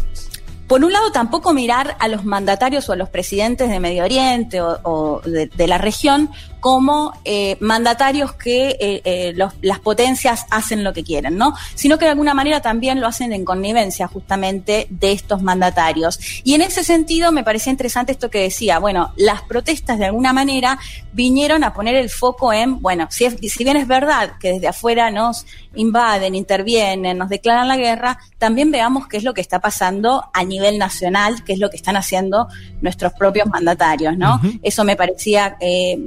por 0.69 0.85
un 0.85 0.93
lado, 0.93 1.11
tampoco 1.11 1.51
mirar 1.51 1.97
a 1.99 2.07
los 2.07 2.23
mandatarios 2.25 2.88
o 2.89 2.93
a 2.93 2.95
los 2.95 3.09
presidentes 3.09 3.69
de 3.69 3.79
Medio 3.79 4.03
Oriente 4.03 4.61
o, 4.61 5.19
de, 5.25 5.67
la 5.67 5.79
región 5.79 6.29
como 6.60 7.13
eh, 7.25 7.58
mandatarios 7.60 8.34
que 8.34 8.70
eh, 8.80 9.01
eh, 9.04 9.34
las 9.62 9.80
potencias 9.80 10.46
hacen 10.50 10.84
lo 10.84 10.94
que 10.94 11.04
quieren, 11.04 11.38
¿no? 11.38 11.54
Sino 11.75 11.98
que 11.98 12.06
de 12.06 12.12
alguna 12.12 12.34
manera 12.34 12.62
también 12.62 13.00
lo 13.00 13.08
hacen 13.08 13.34
en 13.34 13.46
connivencia 13.46 14.08
justamente 14.08 14.88
de 14.89 15.12
estos 15.12 15.42
mandatarios. 15.42 16.20
Y 16.44 16.54
en 16.54 16.62
ese 16.62 16.84
sentido 16.84 17.32
me 17.32 17.44
parecía 17.44 17.72
interesante 17.72 18.12
esto 18.12 18.30
que 18.30 18.42
decía, 18.42 18.80
bueno, 18.80 19.13
las 19.16 19.42
protestas 19.44 20.00
de 20.00 20.06
alguna 20.06 20.34
manera 20.34 20.80
vinieron 21.13 21.63
a 21.63 21.74
poner 21.74 21.96
el 21.96 22.10
foco 22.10 22.54
en, 22.54 22.82
bueno, 22.82 23.08
si, 23.10 23.30
si 23.30 23.63
bien 23.63 23.78
es 23.78 23.88
verdad 23.88 24.34
que 24.39 24.54
desde 24.54 24.68
afuera 24.68 25.12
nos 25.12 25.46
invaden, 25.75 26.36
intervienen, 26.36 27.18
nos 27.18 27.30
declaran 27.30 27.68
la 27.68 27.78
guerra, 27.78 28.20
también 28.38 28.72
veamos 28.72 29.08
qué 29.08 29.18
es 29.18 29.24
lo 29.24 29.34
que 29.34 29.42
está 29.42 29.60
pasando 29.60 30.30
a 30.34 30.44
nivel 30.44 30.78
nacional, 30.78 31.44
qué 31.44 31.54
es 31.54 31.60
lo 31.60 31.70
que 31.70 31.78
están 31.78 31.96
haciendo 31.96 32.48
nuestros 32.82 33.13
propios 33.13 33.48
mandatarios, 33.48 34.18
¿no? 34.18 34.42
Eso 34.62 34.84
me 34.84 34.96
parecía 34.96 35.58
eh, 35.60 35.98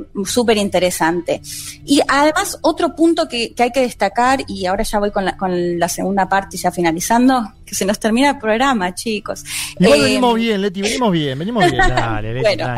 súper 0.43 0.57
interesante. 0.57 1.41
Y 1.85 2.01
además, 2.09 2.59
otro 2.63 2.97
punto 2.97 3.29
que, 3.29 3.55
hay 3.57 3.71
que 3.71 3.81
destacar, 3.81 4.41
y 4.49 4.67
ahora 4.67 4.83
ya 4.83 4.99
voy 4.99 5.13
con 5.13 5.25
la, 5.25 5.37
con 5.37 5.79
la 5.79 5.89
segunda 5.89 6.29
parte, 6.29 6.57
ya 6.57 6.73
finalizando, 6.73 7.53
que 7.65 7.77
se 7.77 7.85
nos 7.85 8.01
termina 8.01 8.31
el 8.31 8.39
programa, 8.39 8.93
chicos. 8.93 9.45
Igual 9.79 10.01
eh, 10.01 10.03
venimos 10.03 10.35
bien, 10.35 10.61
Leti, 10.61 10.83
venimos 10.83 11.13
bien, 11.13 11.39
venimos 11.39 11.65
bien. 11.65 11.77
Dale, 11.89 12.35
Leti, 12.35 12.43
bueno, 12.43 12.75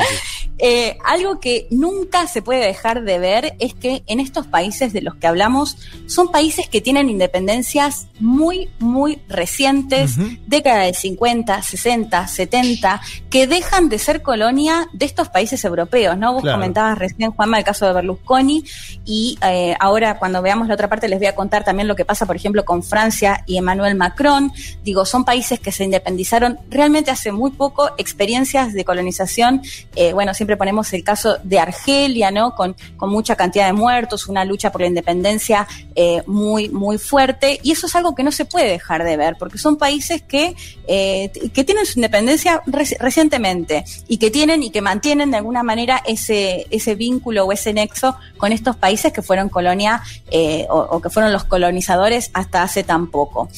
eh, 0.59 0.97
algo 1.04 1.40
que 1.40 1.66
nunca 1.71 2.28
se 2.28 2.40
puede 2.40 2.64
dejar 2.64 3.02
de 3.02 3.18
ver 3.18 3.56
es 3.59 3.75
que 3.75 4.04
en 4.06 4.21
estos 4.21 4.47
países 4.47 4.92
de 4.92 5.02
los 5.02 5.16
que 5.16 5.26
hablamos 5.26 5.76
son 6.06 6.30
países 6.30 6.68
que 6.68 6.80
tienen 6.80 7.11
independencias 7.11 8.06
muy, 8.21 8.68
muy 8.78 9.21
recientes, 9.28 10.12
década 10.47 10.83
de 10.83 10.94
50, 10.94 11.61
60, 11.61 12.28
70, 12.28 13.00
que 13.30 13.47
dejan 13.49 13.88
de 13.88 13.99
ser 13.99 14.23
colonia 14.23 14.87
de 14.92 15.06
estos 15.06 15.28
países 15.28 15.64
europeos, 15.64 16.16
¿no? 16.16 16.35
Vos 16.35 16.42
comentabas 16.42 16.99
recién, 16.99 17.33
El 17.58 17.64
caso 17.64 17.87
de 17.87 17.92
Berlusconi, 17.92 18.64
y 19.04 19.38
eh, 19.46 19.75
ahora 19.80 20.18
cuando 20.18 20.42
veamos 20.42 20.68
la 20.68 20.75
otra 20.75 20.88
parte 20.88 21.08
les 21.08 21.18
voy 21.18 21.28
a 21.28 21.34
contar 21.34 21.64
también 21.64 21.88
lo 21.88 21.96
que 21.96 22.04
pasa, 22.04 22.26
por 22.26 22.37
ejemplo, 22.37 22.64
con 22.64 22.82
Francia 22.82 23.44
y 23.46 23.58
Emmanuel 23.58 23.94
Macron. 23.94 24.52
Digo, 24.82 25.04
son 25.04 25.25
países 25.25 25.61
que 25.61 25.73
se 25.73 25.84
independizaron 25.84 26.58
realmente 26.70 27.11
hace 27.11 27.32
muy 27.32 27.50
poco, 27.50 27.90
experiencias 27.99 28.73
de 28.73 28.84
colonización, 28.84 29.62
eh, 29.96 30.12
bueno, 30.12 30.34
siempre 30.34 30.56
ponemos 30.56 30.92
el 30.92 31.04
caso 31.04 31.38
de 31.42 31.58
Argelia, 31.58 32.30
¿no? 32.30 32.54
Con, 32.54 32.76
con 32.96 33.11
mucha 33.11 33.37
cantidad 33.37 33.66
de 33.66 33.73
muertos, 33.73 34.28
una 34.28 34.44
lucha 34.44 34.73
por 34.73 34.80
la 34.80 34.87
independencia 34.87 35.66
eh, 35.94 36.23
muy, 36.26 36.68
muy 36.68 36.99
fuerte, 36.99 37.61
y 37.62 37.73
eso 37.73 37.87
es 37.87 37.94
algo 37.94 38.14
que 38.14 38.23
no 38.23 38.32
se 38.32 38.44
puede 38.44 38.68
dejar 38.68 39.04
de 39.04 39.16
ver, 39.16 39.37
porque 39.38 39.58
son 39.58 39.76
países 39.76 40.23
que, 40.23 40.54
que 40.87 41.64
tienen 41.64 41.87
su 41.87 41.99
independencia 41.99 42.62
recientemente 42.66 43.84
y 44.08 44.18
que 44.18 44.30
tienen 44.30 44.62
y 44.62 44.70
que 44.70 44.80
mantienen 44.80 45.30
de 45.30 45.37
alguna 45.38 45.62
manera 45.62 46.02
ese, 46.06 46.66
ese 46.70 46.94
vínculo 46.94 47.43
o 47.44 47.52
ese 47.52 47.72
nexo 47.72 48.16
con 48.36 48.52
estos 48.52 48.76
países 48.76 49.12
que 49.12 49.22
fueron 49.22 49.48
colonia 49.48 50.02
eh, 50.30 50.66
o, 50.68 51.00
que 51.00 51.10
fueron 51.10 51.32
los 51.32 51.44
colonizadores 51.44 52.30
hasta 52.34 52.62
hace 52.62 52.82
tan 52.82 53.10
poco. 53.10 53.48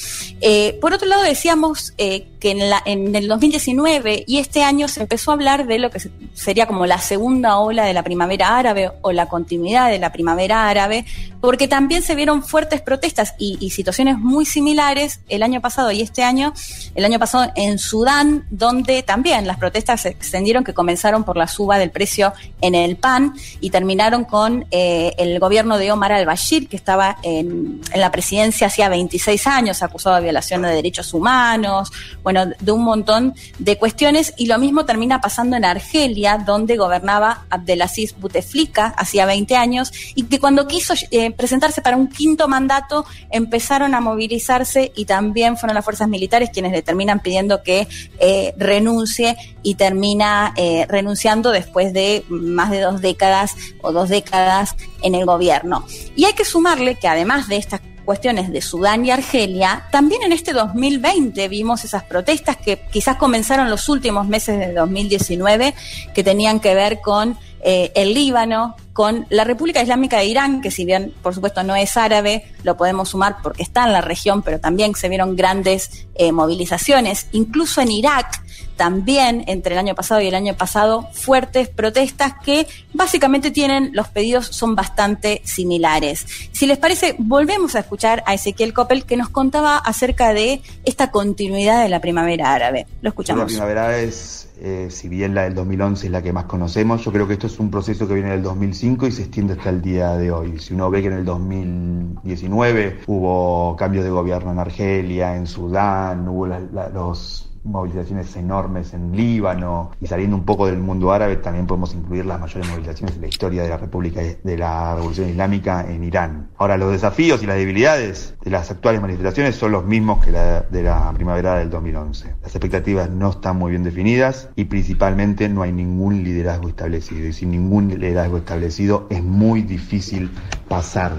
Eh, 0.41 0.79
por 0.81 0.93
otro 0.93 1.09
lado, 1.09 1.23
decíamos 1.23 1.95
eh, 1.99 2.29
que 2.47 2.53
en, 2.53 2.71
la, 2.71 2.81
en 2.85 3.13
el 3.17 3.27
2019 3.27 4.23
y 4.25 4.39
este 4.39 4.63
año 4.63 4.87
se 4.87 5.01
empezó 5.01 5.33
a 5.33 5.35
hablar 5.35 5.67
de 5.67 5.81
lo 5.81 5.91
que 5.91 5.99
sería 6.35 6.67
como 6.67 6.87
la 6.87 6.99
segunda 6.99 7.59
ola 7.59 7.85
de 7.85 7.93
la 7.93 8.05
primavera 8.05 8.57
árabe 8.57 8.93
o 9.03 9.11
la 9.11 9.27
continuidad 9.27 9.91
de 9.91 9.99
la 9.99 10.13
primavera 10.13 10.69
árabe, 10.69 11.05
porque 11.41 11.67
también 11.67 12.03
se 12.03 12.15
vieron 12.15 12.45
fuertes 12.45 12.83
protestas 12.83 13.35
y, 13.39 13.71
situaciones 13.71 14.19
muy 14.19 14.47
similares 14.47 15.21
el 15.29 15.43
año 15.43 15.61
pasado 15.61 15.91
y 15.91 16.01
este 16.03 16.23
año, 16.23 16.53
el 16.95 17.05
año 17.05 17.19
pasado 17.19 17.51
en 17.57 17.79
Sudán, 17.79 18.47
donde 18.51 19.03
también 19.03 19.47
las 19.47 19.59
protestas 19.59 20.03
se 20.03 20.11
extendieron, 20.11 20.63
que 20.63 20.73
comenzaron 20.73 21.25
por 21.25 21.37
la 21.37 21.49
suba 21.49 21.79
del 21.79 21.91
precio 21.91 22.33
en 22.61 22.75
el 22.75 22.97
pan 22.97 23.35
y 23.61 23.71
terminaron 23.71 24.25
con 24.25 24.67
eh, 24.71 25.15
el 25.19 25.39
gobierno 25.41 25.79
de 25.79 25.91
Omar 25.91 26.13
al-Bashir, 26.13 26.69
que 26.69 26.77
estaba 26.77 27.19
en, 27.23 27.81
en, 27.93 28.01
la 28.01 28.11
presidencia 28.11 28.69
hacía 28.69 28.89
26 28.89 29.47
años, 29.47 29.83
acusado 29.83 30.17
de 30.17 30.23
violación 30.23 30.63
de 30.63 30.69
derechos 30.69 31.13
humanos, 31.13 31.91
bueno, 32.23 32.36
de 32.45 32.73
un 32.73 32.85
montón 32.85 33.35
de 33.59 33.79
cuestiones. 33.79 34.35
Y 34.37 34.47
lo 34.47 34.59
mismo 34.59 34.85
termina 34.85 35.21
pasando 35.21 35.57
en 35.57 35.65
Argelia, 35.65 36.39
donde 36.39 36.77
gobernaba 36.77 37.47
Abdelaziz 37.51 38.15
Bouteflika 38.19 38.95
hacía 38.97 39.27
20 39.27 39.57
años, 39.57 39.93
y 40.15 40.25
que 40.25 40.39
cuando 40.39 40.67
quiso 40.67 40.95
eh, 41.11 41.31
presentarse 41.31 41.81
para 41.81 41.97
un 41.97 42.09
quinto 42.09 42.49
mandato, 42.49 43.05
empezaron 43.31 43.95
a 43.95 44.01
movilizarse 44.01 44.93
y 44.95 45.05
también 45.05 45.57
fueron 45.57 45.75
las 45.75 45.85
fuerzas 45.85 46.09
militares 46.09 46.51
quienes 46.53 46.73
le 46.73 46.83
terminan 46.83 47.21
pidiendo 47.21 47.63
que 47.63 47.89
eh, 48.19 48.55
renuncie 48.57 49.37
y 49.63 49.75
termina 49.75 50.53
eh, 50.57 50.87
renunciando 50.89 51.51
después 51.51 51.93
de 51.93 52.25
más 52.29 52.71
de 52.71 52.81
dos 52.81 53.01
décadas 53.01 53.55
o 53.83 53.93
dos 53.93 54.09
décadas 54.09 54.77
en 55.03 55.15
el 55.15 55.25
gobierno. 55.25 55.85
Y 56.15 56.25
hay 56.25 56.35
que 56.35 56.45
sumarle 56.45 56.97
que 56.97 57.09
además 57.09 57.49
de 57.49 57.57
estas 57.57 57.81
cuestiones 58.07 58.51
de 58.51 58.63
Sudán 58.63 59.05
y 59.05 59.11
Argelia, 59.11 59.85
también 59.91 60.23
en 60.23 60.33
este 60.33 60.55
2020 60.55 61.47
vimos 61.49 61.85
esas 61.85 62.05
protestas 62.05 62.57
que 62.57 62.81
quizás 62.91 63.17
comenzaron 63.17 63.69
los 63.69 63.91
últimos 63.91 64.27
meses 64.27 64.59
de 64.59 64.73
2019, 64.73 65.75
que 66.15 66.25
tenían 66.25 66.61
que 66.61 66.75
ver 66.75 67.03
con 67.03 67.37
eh, 67.61 67.93
el 67.95 68.15
Líbano, 68.15 68.77
con 68.93 69.27
la 69.29 69.45
República 69.45 69.83
Islámica 69.83 70.19
de 70.19 70.27
Irán, 70.27 70.61
que 70.63 70.71
si 70.71 70.85
bien 70.85 71.13
por 71.23 71.35
supuesto 71.35 71.63
no 71.63 71.75
es 71.75 71.97
árabe, 71.97 72.45
lo 72.63 72.77
podemos 72.77 73.11
sumar 73.11 73.37
porque 73.43 73.63
está 73.63 73.85
en 73.85 73.93
la 73.93 74.01
región, 74.01 74.43
pero 74.43 74.61
también 74.61 74.95
se 74.95 75.09
vieron 75.09 75.37
grandes 75.37 76.07
eh, 76.15 76.33
movilizaciones, 76.33 77.27
incluso 77.33 77.81
en 77.81 77.91
Irak, 77.91 78.41
también 78.77 79.45
entre 79.47 79.75
el 79.75 79.79
año 79.79 79.95
pasado 79.95 80.21
y 80.21 80.29
el 80.29 80.35
año 80.35 80.55
pasado 80.55 81.09
fuertes 81.13 81.69
protestas 81.69 82.35
que 82.45 82.67
básicamente 82.93 83.51
tienen, 83.51 83.91
los 83.93 84.09
pedidos 84.09 84.47
son 84.47 84.75
bastante 84.75 85.41
similares. 85.45 86.27
Si 86.53 86.67
les 86.67 86.79
parece, 86.79 87.17
volvemos 87.19 87.75
a 87.75 87.81
escuchar 87.81 88.23
a 88.27 88.35
Ezequiel 88.35 88.73
Coppel 88.73 89.05
que 89.05 89.17
nos 89.17 89.29
contaba 89.29 89.79
acerca 89.79 90.33
de 90.33 90.63
esta 90.85 91.11
continuidad 91.11 91.83
de 91.83 91.89
la 91.89 92.01
primavera 92.01 92.53
árabe. 92.53 92.87
Lo 93.01 93.11
escuchamos. 93.11 93.43
La 93.43 93.47
primavera 93.47 93.99
es, 93.99 94.49
eh, 94.61 94.89
si 94.91 95.09
bien 95.09 95.35
la 95.35 95.43
del 95.43 95.55
2011 95.55 96.07
es 96.07 96.13
la 96.13 96.23
que 96.23 96.33
más 96.33 96.45
conocemos, 96.45 97.05
yo 97.05 97.13
creo 97.13 97.27
que 97.27 97.35
esto 97.35 97.47
es 97.47 97.59
un 97.59 97.71
proceso 97.71 98.07
que 98.07 98.15
viene 98.15 98.31
del 98.31 98.43
2005 98.43 99.07
y 99.07 99.13
se 99.13 99.23
extiende 99.23 99.55
hasta 99.55 99.71
el 99.71 99.83
día 99.83 100.17
de 100.17 100.31
hoy. 100.31 100.59
Si 100.59 100.75
uno 100.75 100.91
ve 100.91 101.03
que 101.03 101.09
en 101.09 101.15
el 101.15 101.25
2019 101.25 103.01
hubo 103.07 103.77
cambios 103.77 104.05
de 104.05 104.11
gobierno 104.11 104.53
en 104.53 104.59
Argelia, 104.59 105.37
en 105.37 105.47
Sudán, 105.47 106.29
hubo 106.29 106.47
los 106.47 107.46
movilizaciones 107.67 108.35
enormes 108.37 108.95
en 108.95 109.17
Líbano 109.17 109.91
y 110.01 110.07
saliendo 110.07 110.37
un 110.37 110.45
poco 110.45 110.67
del 110.67 110.79
mundo 110.79 111.13
árabe 111.13 111.37
también 111.37 111.67
podemos 111.67 111.95
incluir 111.95 112.25
las 112.25 112.41
mayores 112.41 112.69
movilizaciones 112.69 113.17
en 113.17 113.23
la 113.23 113.29
historia 113.29 113.63
de 113.63 113.69
la 113.69 113.77
República 113.77 114.21
de 114.21 114.57
la 114.57 114.95
Revolución 114.95 115.29
Islámica 115.29 115.85
en 115.89 116.05
Irán. 116.05 116.49
Ahora 116.57 116.77
los 116.77 116.93
desafíos 116.93 117.43
y 117.43 117.47
las 117.47 117.57
debilidades 117.57 118.35
de 118.43 118.51
las 118.51 118.71
actuales 118.71 119.01
manifestaciones 119.01 119.57
son 119.57 119.73
los 119.73 119.85
mismos 119.85 120.25
que 120.25 120.33
la 120.33 120.63
de 120.63 120.83
la 120.83 121.13
primavera 121.13 121.57
del 121.57 121.71
2011. 121.71 122.35
Las 122.43 122.55
expectativas 122.55 123.11
no 123.11 123.31
están 123.31 123.57
muy 123.57 123.71
bien 123.71 123.83
definidas 123.83 124.49
y 124.57 124.65
principalmente 124.65 125.49
no 125.49 125.63
hay 125.63 125.73
ningún 125.73 126.23
liderazgo 126.23 126.69
establecido 126.69 127.27
y 127.27 127.33
sin 127.33 127.51
ningún 127.51 127.89
liderazgo 127.89 128.39
establecido 128.39 129.07
es 129.11 129.23
muy 129.23 129.63
difícil 129.63 130.31
pasar 130.69 131.13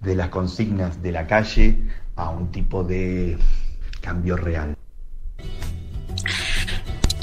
de 0.00 0.14
las 0.14 0.28
consignas 0.28 1.02
de 1.02 1.12
la 1.12 1.26
calle 1.26 1.78
a 2.16 2.30
un 2.30 2.50
tipo 2.50 2.84
de 2.84 3.38
cambio 4.00 4.36
real. 4.36 4.76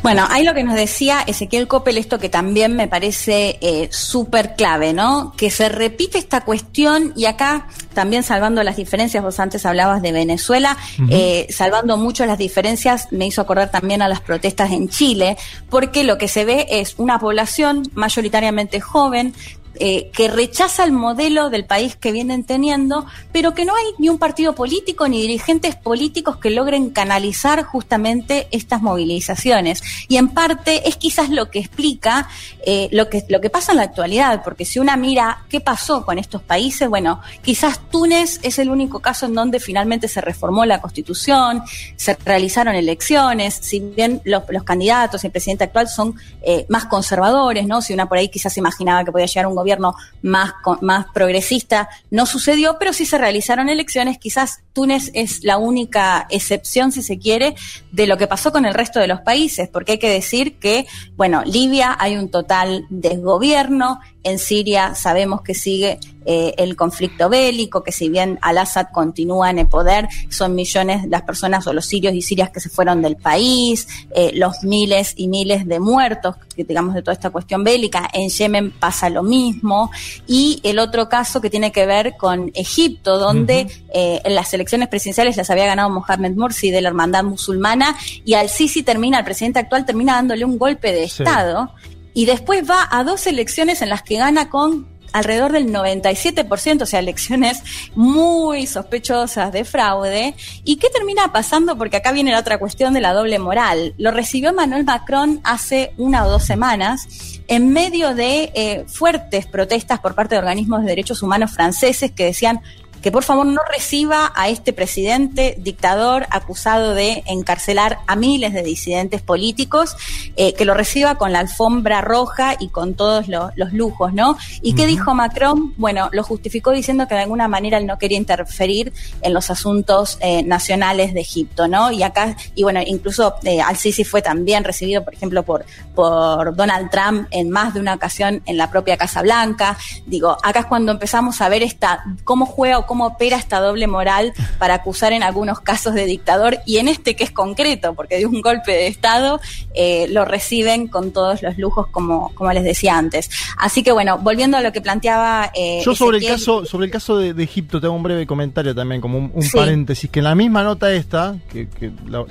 Bueno, 0.03 0.25
hay 0.29 0.43
lo 0.43 0.55
que 0.55 0.63
nos 0.63 0.73
decía 0.73 1.21
Ezequiel 1.27 1.67
Coppel, 1.67 1.99
esto 1.99 2.17
que 2.17 2.27
también 2.27 2.75
me 2.75 2.87
parece 2.87 3.59
eh, 3.61 3.87
súper 3.91 4.55
clave, 4.55 4.93
¿no? 4.93 5.31
Que 5.37 5.51
se 5.51 5.69
repite 5.69 6.17
esta 6.17 6.41
cuestión 6.41 7.13
y 7.15 7.25
acá 7.25 7.67
también 7.93 8.23
salvando 8.23 8.63
las 8.63 8.77
diferencias, 8.77 9.23
vos 9.23 9.39
antes 9.39 9.63
hablabas 9.63 10.01
de 10.01 10.11
Venezuela, 10.11 10.75
eh, 11.09 11.45
salvando 11.51 11.97
mucho 11.97 12.25
las 12.25 12.39
diferencias, 12.39 13.09
me 13.11 13.27
hizo 13.27 13.41
acordar 13.41 13.69
también 13.69 14.01
a 14.01 14.07
las 14.07 14.21
protestas 14.21 14.71
en 14.71 14.89
Chile, 14.89 15.37
porque 15.69 16.03
lo 16.03 16.17
que 16.17 16.27
se 16.27 16.45
ve 16.45 16.65
es 16.69 16.95
una 16.97 17.19
población 17.19 17.83
mayoritariamente 17.93 18.79
joven, 18.79 19.35
eh, 19.75 20.11
que 20.13 20.27
rechaza 20.27 20.83
el 20.83 20.91
modelo 20.91 21.49
del 21.49 21.65
país 21.65 21.95
que 21.95 22.11
vienen 22.11 22.43
teniendo, 22.43 23.05
pero 23.31 23.53
que 23.53 23.65
no 23.65 23.73
hay 23.75 23.85
ni 23.99 24.09
un 24.09 24.19
partido 24.19 24.53
político 24.53 25.07
ni 25.07 25.21
dirigentes 25.21 25.75
políticos 25.75 26.37
que 26.37 26.49
logren 26.49 26.89
canalizar 26.89 27.63
justamente 27.63 28.47
estas 28.51 28.81
movilizaciones. 28.81 29.81
Y 30.07 30.17
en 30.17 30.29
parte 30.29 30.87
es 30.89 30.97
quizás 30.97 31.29
lo 31.29 31.49
que 31.49 31.59
explica 31.59 32.27
eh, 32.65 32.89
lo, 32.91 33.09
que, 33.09 33.25
lo 33.29 33.41
que 33.41 33.49
pasa 33.49 33.71
en 33.71 33.77
la 33.77 33.83
actualidad, 33.83 34.43
porque 34.43 34.65
si 34.65 34.77
una 34.77 34.97
mira 34.97 35.45
qué 35.49 35.61
pasó 35.61 36.05
con 36.05 36.19
estos 36.19 36.41
países, 36.41 36.89
bueno, 36.89 37.21
quizás 37.41 37.79
Túnez 37.89 38.39
es 38.43 38.59
el 38.59 38.69
único 38.69 38.99
caso 38.99 39.25
en 39.25 39.33
donde 39.33 39.59
finalmente 39.59 40.07
se 40.07 40.21
reformó 40.21 40.65
la 40.65 40.81
constitución, 40.81 41.63
se 41.95 42.17
realizaron 42.25 42.75
elecciones, 42.75 43.55
si 43.55 43.79
bien 43.79 44.21
los, 44.25 44.43
candidatos 44.63 45.23
y 45.23 45.27
el 45.27 45.31
presidente 45.31 45.63
actual 45.63 45.87
son 45.87 46.15
eh, 46.41 46.65
más 46.69 46.85
conservadores, 46.85 47.65
¿no? 47.65 47.81
Si 47.81 47.93
una 47.93 48.07
por 48.07 48.17
ahí 48.17 48.29
quizás 48.29 48.57
imaginaba 48.57 49.03
que 49.03 49.11
podía 49.11 49.25
llegar 49.25 49.47
un 49.47 49.55
gobierno 49.61 49.95
más, 50.21 50.53
más 50.81 51.05
progresista 51.13 51.89
no 52.09 52.25
sucedió, 52.25 52.77
pero 52.79 52.93
sí 52.93 53.05
se 53.05 53.17
realizaron 53.17 53.69
elecciones. 53.69 54.17
Quizás 54.17 54.63
Túnez 54.73 55.11
es 55.13 55.43
la 55.43 55.57
única 55.57 56.27
excepción, 56.29 56.91
si 56.91 57.01
se 57.01 57.17
quiere, 57.17 57.55
de 57.91 58.07
lo 58.07 58.17
que 58.17 58.27
pasó 58.27 58.51
con 58.51 58.65
el 58.65 58.73
resto 58.73 58.99
de 58.99 59.07
los 59.07 59.21
países, 59.21 59.69
porque 59.69 59.93
hay 59.93 59.99
que 59.99 60.09
decir 60.09 60.59
que, 60.59 60.87
bueno, 61.15 61.43
Libia 61.45 61.95
hay 61.99 62.17
un 62.17 62.29
total 62.29 62.85
desgobierno, 62.89 63.99
en 64.23 64.39
Siria 64.39 64.95
sabemos 64.95 65.41
que 65.41 65.53
sigue 65.53 65.99
eh, 66.23 66.53
el 66.57 66.75
conflicto 66.75 67.29
bélico, 67.29 67.83
que 67.83 67.91
si 67.91 68.07
bien 68.07 68.37
Al-Assad 68.41 68.87
continúa 68.93 69.49
en 69.49 69.57
el 69.57 69.67
poder, 69.67 70.07
son 70.29 70.53
millones 70.53 71.07
las 71.07 71.23
personas 71.23 71.65
o 71.65 71.73
los 71.73 71.87
sirios 71.87 72.13
y 72.13 72.21
sirias 72.21 72.51
que 72.51 72.59
se 72.59 72.69
fueron 72.69 73.01
del 73.01 73.15
país, 73.15 73.87
eh, 74.13 74.31
los 74.35 74.63
miles 74.63 75.13
y 75.15 75.27
miles 75.27 75.67
de 75.67 75.79
muertos, 75.79 76.35
que 76.55 76.63
digamos 76.63 76.93
de 76.93 77.01
toda 77.01 77.13
esta 77.13 77.31
cuestión 77.31 77.63
bélica. 77.63 78.07
En 78.13 78.29
Yemen 78.29 78.71
pasa 78.71 79.09
lo 79.09 79.23
mismo. 79.23 79.89
Y 80.27 80.59
el 80.63 80.77
otro 80.77 81.09
caso 81.09 81.41
que 81.41 81.49
tiene 81.49 81.71
que 81.71 81.87
ver 81.87 82.15
con 82.17 82.51
Egipto, 82.53 83.17
donde 83.17 83.67
eh, 83.93 84.21
en 84.23 84.35
las 84.35 84.53
elecciones 84.53 84.89
presidenciales 84.89 85.37
las 85.37 85.49
había 85.49 85.65
ganado 85.65 85.89
Mohamed 85.89 86.35
Morsi 86.35 86.69
de 86.69 86.81
la 86.81 86.89
hermandad 86.89 87.23
musulmana 87.23 87.95
y 88.23 88.35
al-Sisi 88.35 88.83
termina, 88.83 89.19
el 89.19 89.25
presidente 89.25 89.59
actual 89.59 89.85
termina 89.85 90.13
dándole 90.13 90.45
un 90.45 90.59
golpe 90.59 90.91
de 90.91 91.05
Estado 91.05 91.71
y 92.13 92.25
después 92.25 92.69
va 92.69 92.87
a 92.89 93.03
dos 93.03 93.27
elecciones 93.27 93.81
en 93.81 93.89
las 93.89 94.03
que 94.03 94.17
gana 94.17 94.49
con 94.49 94.87
alrededor 95.13 95.51
del 95.51 95.71
97%, 95.73 96.81
o 96.81 96.85
sea, 96.85 96.99
elecciones 96.99 97.61
muy 97.95 98.67
sospechosas 98.67 99.51
de 99.51 99.65
fraude. 99.65 100.35
¿Y 100.63 100.77
qué 100.77 100.89
termina 100.89 101.31
pasando? 101.31 101.77
Porque 101.77 101.97
acá 101.97 102.11
viene 102.11 102.31
la 102.31 102.39
otra 102.39 102.57
cuestión 102.57 102.93
de 102.93 103.01
la 103.01 103.13
doble 103.13 103.39
moral. 103.39 103.93
Lo 103.97 104.11
recibió 104.11 104.53
Manuel 104.53 104.85
Macron 104.85 105.41
hace 105.43 105.93
una 105.97 106.25
o 106.25 106.29
dos 106.29 106.43
semanas 106.43 107.41
en 107.47 107.69
medio 107.73 108.15
de 108.15 108.51
eh, 108.55 108.85
fuertes 108.87 109.45
protestas 109.45 109.99
por 109.99 110.15
parte 110.15 110.35
de 110.35 110.39
organismos 110.39 110.81
de 110.81 110.87
derechos 110.87 111.21
humanos 111.21 111.51
franceses 111.51 112.11
que 112.11 112.25
decían 112.25 112.61
que 113.01 113.11
por 113.11 113.23
favor 113.23 113.45
no 113.45 113.61
reciba 113.73 114.31
a 114.35 114.49
este 114.49 114.73
presidente 114.73 115.55
dictador 115.59 116.27
acusado 116.29 116.93
de 116.93 117.23
encarcelar 117.25 117.99
a 118.07 118.15
miles 118.15 118.53
de 118.53 118.63
disidentes 118.63 119.21
políticos, 119.21 119.95
eh, 120.35 120.53
que 120.53 120.65
lo 120.65 120.73
reciba 120.73 121.15
con 121.15 121.31
la 121.31 121.39
alfombra 121.39 122.01
roja 122.01 122.55
y 122.59 122.69
con 122.69 122.93
todos 122.93 123.27
los 123.27 123.73
lujos, 123.73 124.13
¿no? 124.13 124.37
¿Y 124.61 124.73
qué 124.75 124.85
dijo 124.85 125.13
Macron? 125.13 125.73
Bueno, 125.77 126.09
lo 126.11 126.23
justificó 126.23 126.71
diciendo 126.71 127.07
que 127.07 127.15
de 127.15 127.21
alguna 127.21 127.47
manera 127.47 127.77
él 127.77 127.85
no 127.85 127.97
quería 127.97 128.17
interferir 128.17 128.93
en 129.21 129.33
los 129.33 129.49
asuntos 129.49 130.17
eh, 130.21 130.43
nacionales 130.43 131.13
de 131.13 131.21
Egipto, 131.21 131.67
¿no? 131.67 131.91
Y 131.91 132.03
acá, 132.03 132.35
y 132.55 132.63
bueno, 132.63 132.81
incluso 132.85 133.35
eh, 133.43 133.61
Al-Sisi 133.61 134.03
fue 134.03 134.21
también 134.21 134.63
recibido, 134.63 135.03
por 135.03 135.13
ejemplo, 135.13 135.43
por, 135.43 135.65
por 135.95 136.55
Donald 136.55 136.89
Trump 136.89 137.27
en 137.31 137.49
más 137.49 137.73
de 137.73 137.79
una 137.79 137.93
ocasión 137.93 138.41
en 138.45 138.57
la 138.57 138.69
propia 138.69 138.97
Casa 138.97 139.21
Blanca. 139.21 139.77
Digo, 140.05 140.37
acá 140.43 140.61
es 140.61 140.65
cuando 140.65 140.91
empezamos 140.91 141.41
a 141.41 141.49
ver 141.49 141.63
esta, 141.63 142.03
cómo 142.23 142.45
juega 142.45 142.79
o 142.79 142.85
cómo 142.91 143.05
opera 143.05 143.37
esta 143.37 143.61
doble 143.61 143.87
moral 143.87 144.33
para 144.59 144.73
acusar 144.73 145.13
en 145.13 145.23
algunos 145.23 145.61
casos 145.61 145.93
de 145.93 146.05
dictador 146.05 146.57
y 146.65 146.79
en 146.79 146.89
este 146.89 147.15
que 147.15 147.23
es 147.23 147.31
concreto, 147.31 147.93
porque 147.93 148.17
de 148.17 148.25
un 148.25 148.41
golpe 148.41 148.73
de 148.73 148.87
Estado 148.87 149.39
eh, 149.73 150.07
lo 150.09 150.25
reciben 150.25 150.89
con 150.89 151.13
todos 151.13 151.41
los 151.41 151.57
lujos, 151.57 151.87
como, 151.87 152.35
como 152.35 152.51
les 152.51 152.65
decía 152.65 152.97
antes. 152.97 153.29
Así 153.57 153.81
que 153.81 153.93
bueno, 153.93 154.17
volviendo 154.17 154.57
a 154.57 154.61
lo 154.61 154.73
que 154.73 154.81
planteaba. 154.81 155.53
Eh, 155.55 155.81
Yo 155.85 155.95
sobre 155.95 156.17
el 156.17 156.27
caso, 156.27 156.65
sobre 156.65 156.87
el 156.87 156.91
caso 156.91 157.17
de, 157.17 157.41
Egipto 157.41 157.79
tengo 157.79 157.93
un 157.93 158.03
breve 158.03 158.27
comentario 158.27 158.75
también, 158.75 158.99
como 158.99 159.19
un, 159.19 159.49
paréntesis, 159.53 160.09
que 160.09 160.19
en 160.19 160.25
la 160.25 160.35
misma 160.35 160.61
nota 160.61 160.91
esta, 160.91 161.37
que, 161.49 161.69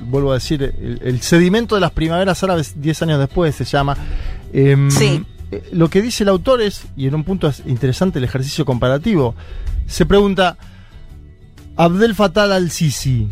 vuelvo 0.02 0.32
a 0.32 0.34
decir, 0.34 0.74
el, 1.02 1.22
sedimento 1.22 1.74
de 1.74 1.80
las 1.80 1.92
primaveras 1.92 2.42
árabes 2.42 2.78
10 2.82 3.00
años 3.00 3.18
después 3.18 3.54
se 3.54 3.64
llama. 3.64 3.96
Em, 4.52 4.90
sí. 4.90 5.24
Eh, 5.50 5.68
lo 5.72 5.88
que 5.90 6.02
dice 6.02 6.22
el 6.24 6.28
autor 6.28 6.62
es, 6.62 6.82
y 6.96 7.06
en 7.06 7.14
un 7.14 7.24
punto 7.24 7.48
es 7.48 7.62
interesante 7.66 8.18
el 8.18 8.24
ejercicio 8.24 8.64
comparativo, 8.64 9.34
se 9.86 10.06
pregunta, 10.06 10.56
Abdel 11.76 12.14
Fattah 12.14 12.54
al-Sisi, 12.54 13.28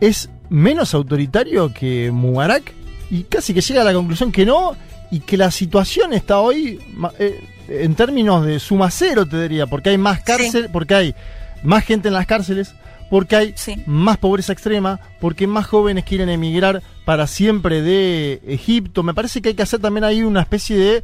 ¿es 0.00 0.30
menos 0.48 0.94
autoritario 0.94 1.72
que 1.74 2.10
Mubarak? 2.10 2.72
Y 3.10 3.24
casi 3.24 3.52
que 3.52 3.60
llega 3.60 3.82
a 3.82 3.84
la 3.84 3.92
conclusión 3.92 4.32
que 4.32 4.46
no, 4.46 4.76
y 5.10 5.20
que 5.20 5.36
la 5.36 5.50
situación 5.50 6.12
está 6.12 6.38
hoy 6.38 6.78
eh, 7.18 7.44
en 7.68 7.94
términos 7.94 8.44
de 8.46 8.60
suma 8.60 8.90
cero, 8.90 9.26
te 9.26 9.42
diría, 9.42 9.66
porque 9.66 9.90
hay 9.90 9.98
más 9.98 10.22
cárcel, 10.22 10.70
porque 10.72 10.94
hay 10.94 11.14
más 11.62 11.84
gente 11.84 12.08
en 12.08 12.14
las 12.14 12.26
cárceles, 12.26 12.74
porque 13.10 13.36
hay 13.36 13.54
más 13.86 14.16
pobreza 14.16 14.52
extrema, 14.52 15.00
porque 15.20 15.46
más 15.46 15.66
jóvenes 15.66 16.04
quieren 16.04 16.28
emigrar 16.28 16.82
para 17.04 17.26
siempre 17.26 17.82
de 17.82 18.40
Egipto. 18.46 19.02
Me 19.02 19.12
parece 19.12 19.42
que 19.42 19.50
hay 19.50 19.54
que 19.54 19.62
hacer 19.62 19.80
también 19.80 20.04
ahí 20.04 20.22
una 20.22 20.40
especie 20.40 20.76
de 20.76 21.02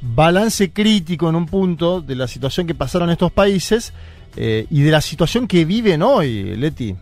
balance 0.00 0.70
crítico 0.72 1.28
en 1.28 1.34
un 1.34 1.46
punto 1.46 2.00
de 2.00 2.14
la 2.14 2.28
situación 2.28 2.66
que 2.66 2.74
pasaron 2.74 3.10
estos 3.10 3.32
países 3.32 3.92
eh, 4.36 4.66
y 4.70 4.82
de 4.82 4.90
la 4.90 5.00
situación 5.00 5.48
que 5.48 5.64
viven 5.64 6.02
hoy, 6.02 6.56
Leti. 6.56 6.94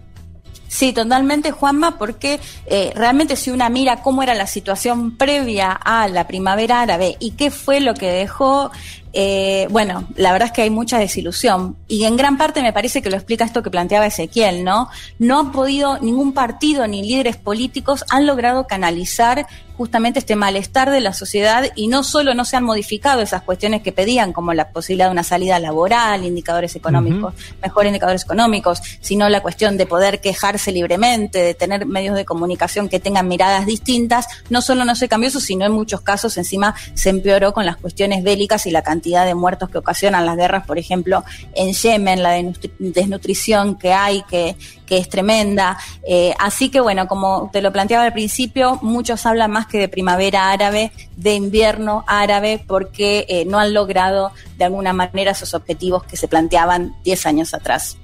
Sí, 0.68 0.92
totalmente, 0.92 1.52
Juanma, 1.52 1.96
porque 1.96 2.40
eh, 2.66 2.92
realmente 2.94 3.36
si 3.36 3.50
una 3.50 3.68
mira 3.68 4.02
cómo 4.02 4.22
era 4.22 4.34
la 4.34 4.46
situación 4.46 5.16
previa 5.16 5.72
a 5.72 6.08
la 6.08 6.26
primavera 6.26 6.80
árabe 6.80 7.16
y 7.20 7.32
qué 7.32 7.50
fue 7.50 7.80
lo 7.80 7.94
que 7.94 8.10
dejó 8.10 8.72
eh, 9.18 9.66
bueno, 9.70 10.06
la 10.14 10.30
verdad 10.30 10.48
es 10.48 10.52
que 10.52 10.60
hay 10.60 10.68
mucha 10.68 10.98
desilusión 10.98 11.74
y 11.88 12.04
en 12.04 12.18
gran 12.18 12.36
parte 12.36 12.60
me 12.60 12.74
parece 12.74 13.00
que 13.00 13.08
lo 13.08 13.16
explica 13.16 13.46
esto 13.46 13.62
que 13.62 13.70
planteaba 13.70 14.04
Ezequiel, 14.04 14.62
¿no? 14.62 14.90
No 15.18 15.40
ha 15.40 15.52
podido, 15.52 15.98
ningún 16.00 16.34
partido 16.34 16.86
ni 16.86 17.00
líderes 17.02 17.38
políticos 17.38 18.04
han 18.10 18.26
logrado 18.26 18.66
canalizar 18.66 19.46
justamente 19.76 20.18
este 20.18 20.36
malestar 20.36 20.90
de 20.90 21.00
la 21.00 21.12
sociedad 21.12 21.64
y 21.74 21.88
no 21.88 22.02
solo 22.02 22.34
no 22.34 22.44
se 22.44 22.56
han 22.56 22.64
modificado 22.64 23.20
esas 23.20 23.42
cuestiones 23.42 23.82
que 23.82 23.92
pedían, 23.92 24.32
como 24.32 24.54
la 24.54 24.70
posibilidad 24.70 25.06
de 25.06 25.12
una 25.12 25.22
salida 25.22 25.58
laboral, 25.58 26.24
indicadores 26.24 26.74
económicos, 26.76 27.34
mejores 27.62 27.90
indicadores 27.90 28.24
económicos, 28.24 28.80
sino 29.00 29.28
la 29.28 29.42
cuestión 29.42 29.76
de 29.76 29.86
poder 29.86 30.20
quejarse 30.20 30.72
libremente, 30.72 31.38
de 31.42 31.54
tener 31.54 31.86
medios 31.86 32.16
de 32.16 32.24
comunicación 32.24 32.88
que 32.88 33.00
tengan 33.00 33.28
miradas 33.28 33.66
distintas, 33.66 34.26
no 34.50 34.62
solo 34.62 34.84
no 34.84 34.94
se 34.94 35.08
cambió 35.08 35.28
eso, 35.28 35.40
sino 35.40 35.66
en 35.66 35.72
muchos 35.72 36.00
casos 36.00 36.36
encima 36.36 36.74
se 36.94 37.10
empeoró 37.10 37.52
con 37.52 37.66
las 37.66 37.76
cuestiones 37.76 38.22
bélicas 38.22 38.66
y 38.66 38.70
la 38.70 38.82
cantidad 38.82 39.26
de 39.26 39.34
muertos 39.34 39.68
que 39.68 39.78
ocasionan 39.78 40.24
las 40.26 40.36
guerras, 40.36 40.66
por 40.66 40.78
ejemplo, 40.78 41.24
en 41.54 41.72
Yemen, 41.72 42.22
la 42.22 42.32
desnutrición 42.78 43.76
que 43.76 43.92
hay, 43.92 44.22
que, 44.22 44.56
que 44.86 44.98
es 44.98 45.08
tremenda. 45.08 45.76
Eh, 46.08 46.34
así 46.38 46.70
que 46.70 46.80
bueno, 46.80 47.06
como 47.06 47.50
te 47.52 47.60
lo 47.60 47.72
planteaba 47.72 48.04
al 48.04 48.12
principio, 48.12 48.78
muchos 48.82 49.26
hablan 49.26 49.50
más 49.50 49.66
que 49.66 49.78
de 49.78 49.88
primavera 49.88 50.50
árabe, 50.50 50.92
de 51.16 51.34
invierno 51.34 52.04
árabe, 52.06 52.64
porque 52.66 53.26
eh, 53.28 53.44
no 53.44 53.58
han 53.58 53.74
logrado 53.74 54.32
de 54.56 54.64
alguna 54.64 54.92
manera 54.92 55.32
esos 55.32 55.52
objetivos 55.54 56.04
que 56.04 56.16
se 56.16 56.28
planteaban 56.28 56.94
10 57.04 57.26
años 57.26 57.54
atrás. 57.54 57.98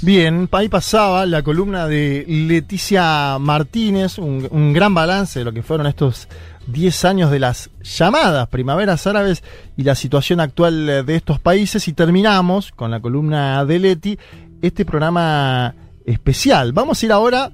Bien, 0.00 0.48
ahí 0.52 0.68
pasaba 0.68 1.24
la 1.24 1.42
columna 1.42 1.86
de 1.86 2.24
Leticia 2.26 3.38
Martínez, 3.38 4.18
un, 4.18 4.46
un 4.50 4.72
gran 4.72 4.92
balance 4.92 5.38
de 5.38 5.44
lo 5.46 5.52
que 5.52 5.62
fueron 5.62 5.86
estos 5.86 6.28
10 6.66 7.04
años 7.04 7.30
de 7.30 7.38
las 7.38 7.70
llamadas 7.82 8.48
primaveras 8.48 9.06
árabes 9.06 9.42
y 9.76 9.82
la 9.82 9.94
situación 9.94 10.40
actual 10.40 11.06
de 11.06 11.16
estos 11.16 11.38
países 11.38 11.88
y 11.88 11.92
terminamos 11.92 12.72
con 12.72 12.90
la 12.90 13.00
columna 13.00 13.64
de 13.64 13.78
Leti 13.78 14.18
este 14.62 14.84
programa 14.84 15.74
especial. 16.04 16.72
Vamos 16.72 17.02
a 17.02 17.06
ir 17.06 17.12
ahora 17.12 17.50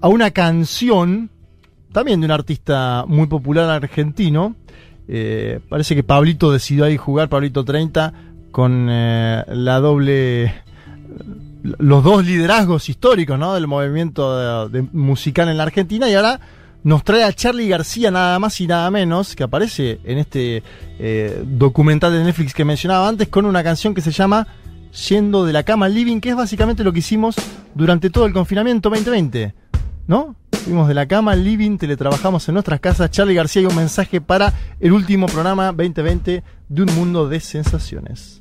a 0.00 0.08
una 0.08 0.30
canción 0.30 1.30
también 1.92 2.20
de 2.20 2.26
un 2.26 2.32
artista 2.32 3.04
muy 3.06 3.26
popular 3.26 3.70
argentino. 3.70 4.54
Eh, 5.08 5.60
parece 5.68 5.94
que 5.94 6.02
Pablito 6.02 6.52
decidió 6.52 6.84
ahí 6.84 6.96
jugar, 6.96 7.28
Pablito 7.28 7.64
30, 7.64 8.12
con 8.50 8.88
eh, 8.90 9.44
la 9.48 9.80
doble. 9.80 10.54
Los 11.62 12.04
dos 12.04 12.24
liderazgos 12.24 12.88
históricos 12.88 13.38
¿no? 13.38 13.54
del 13.54 13.66
movimiento 13.66 14.70
musical 14.92 15.48
en 15.48 15.56
la 15.56 15.64
Argentina 15.64 16.08
y 16.08 16.14
ahora 16.14 16.38
nos 16.84 17.02
trae 17.02 17.24
a 17.24 17.32
Charlie 17.32 17.66
García 17.66 18.12
nada 18.12 18.38
más 18.38 18.60
y 18.60 18.68
nada 18.68 18.88
menos, 18.92 19.34
que 19.34 19.42
aparece 19.42 19.98
en 20.04 20.18
este 20.18 20.62
eh, 21.00 21.42
documental 21.44 22.12
de 22.12 22.22
Netflix 22.22 22.54
que 22.54 22.64
mencionaba 22.64 23.08
antes, 23.08 23.26
con 23.26 23.44
una 23.44 23.64
canción 23.64 23.92
que 23.92 24.00
se 24.00 24.12
llama 24.12 24.46
Yendo 24.96 25.44
de 25.44 25.52
la 25.52 25.62
cama 25.62 25.86
al 25.86 25.94
living, 25.94 26.20
que 26.20 26.30
es 26.30 26.36
básicamente 26.36 26.82
lo 26.82 26.92
que 26.92 27.00
hicimos 27.00 27.36
durante 27.74 28.10
todo 28.10 28.26
el 28.26 28.32
confinamiento 28.32 28.88
2020. 28.88 29.54
¿No? 30.06 30.36
Fuimos 30.64 30.88
de 30.88 30.94
la 30.94 31.06
cama 31.06 31.32
al 31.32 31.44
living, 31.44 31.78
teletrabajamos 31.78 32.48
en 32.48 32.54
nuestras 32.54 32.80
casas. 32.80 33.10
Charlie 33.10 33.34
García 33.34 33.62
y 33.62 33.66
un 33.66 33.76
mensaje 33.76 34.20
para 34.20 34.52
el 34.80 34.92
último 34.92 35.26
programa 35.26 35.66
2020 35.66 36.42
de 36.68 36.82
Un 36.82 36.94
Mundo 36.94 37.28
de 37.28 37.40
Sensaciones. 37.40 38.40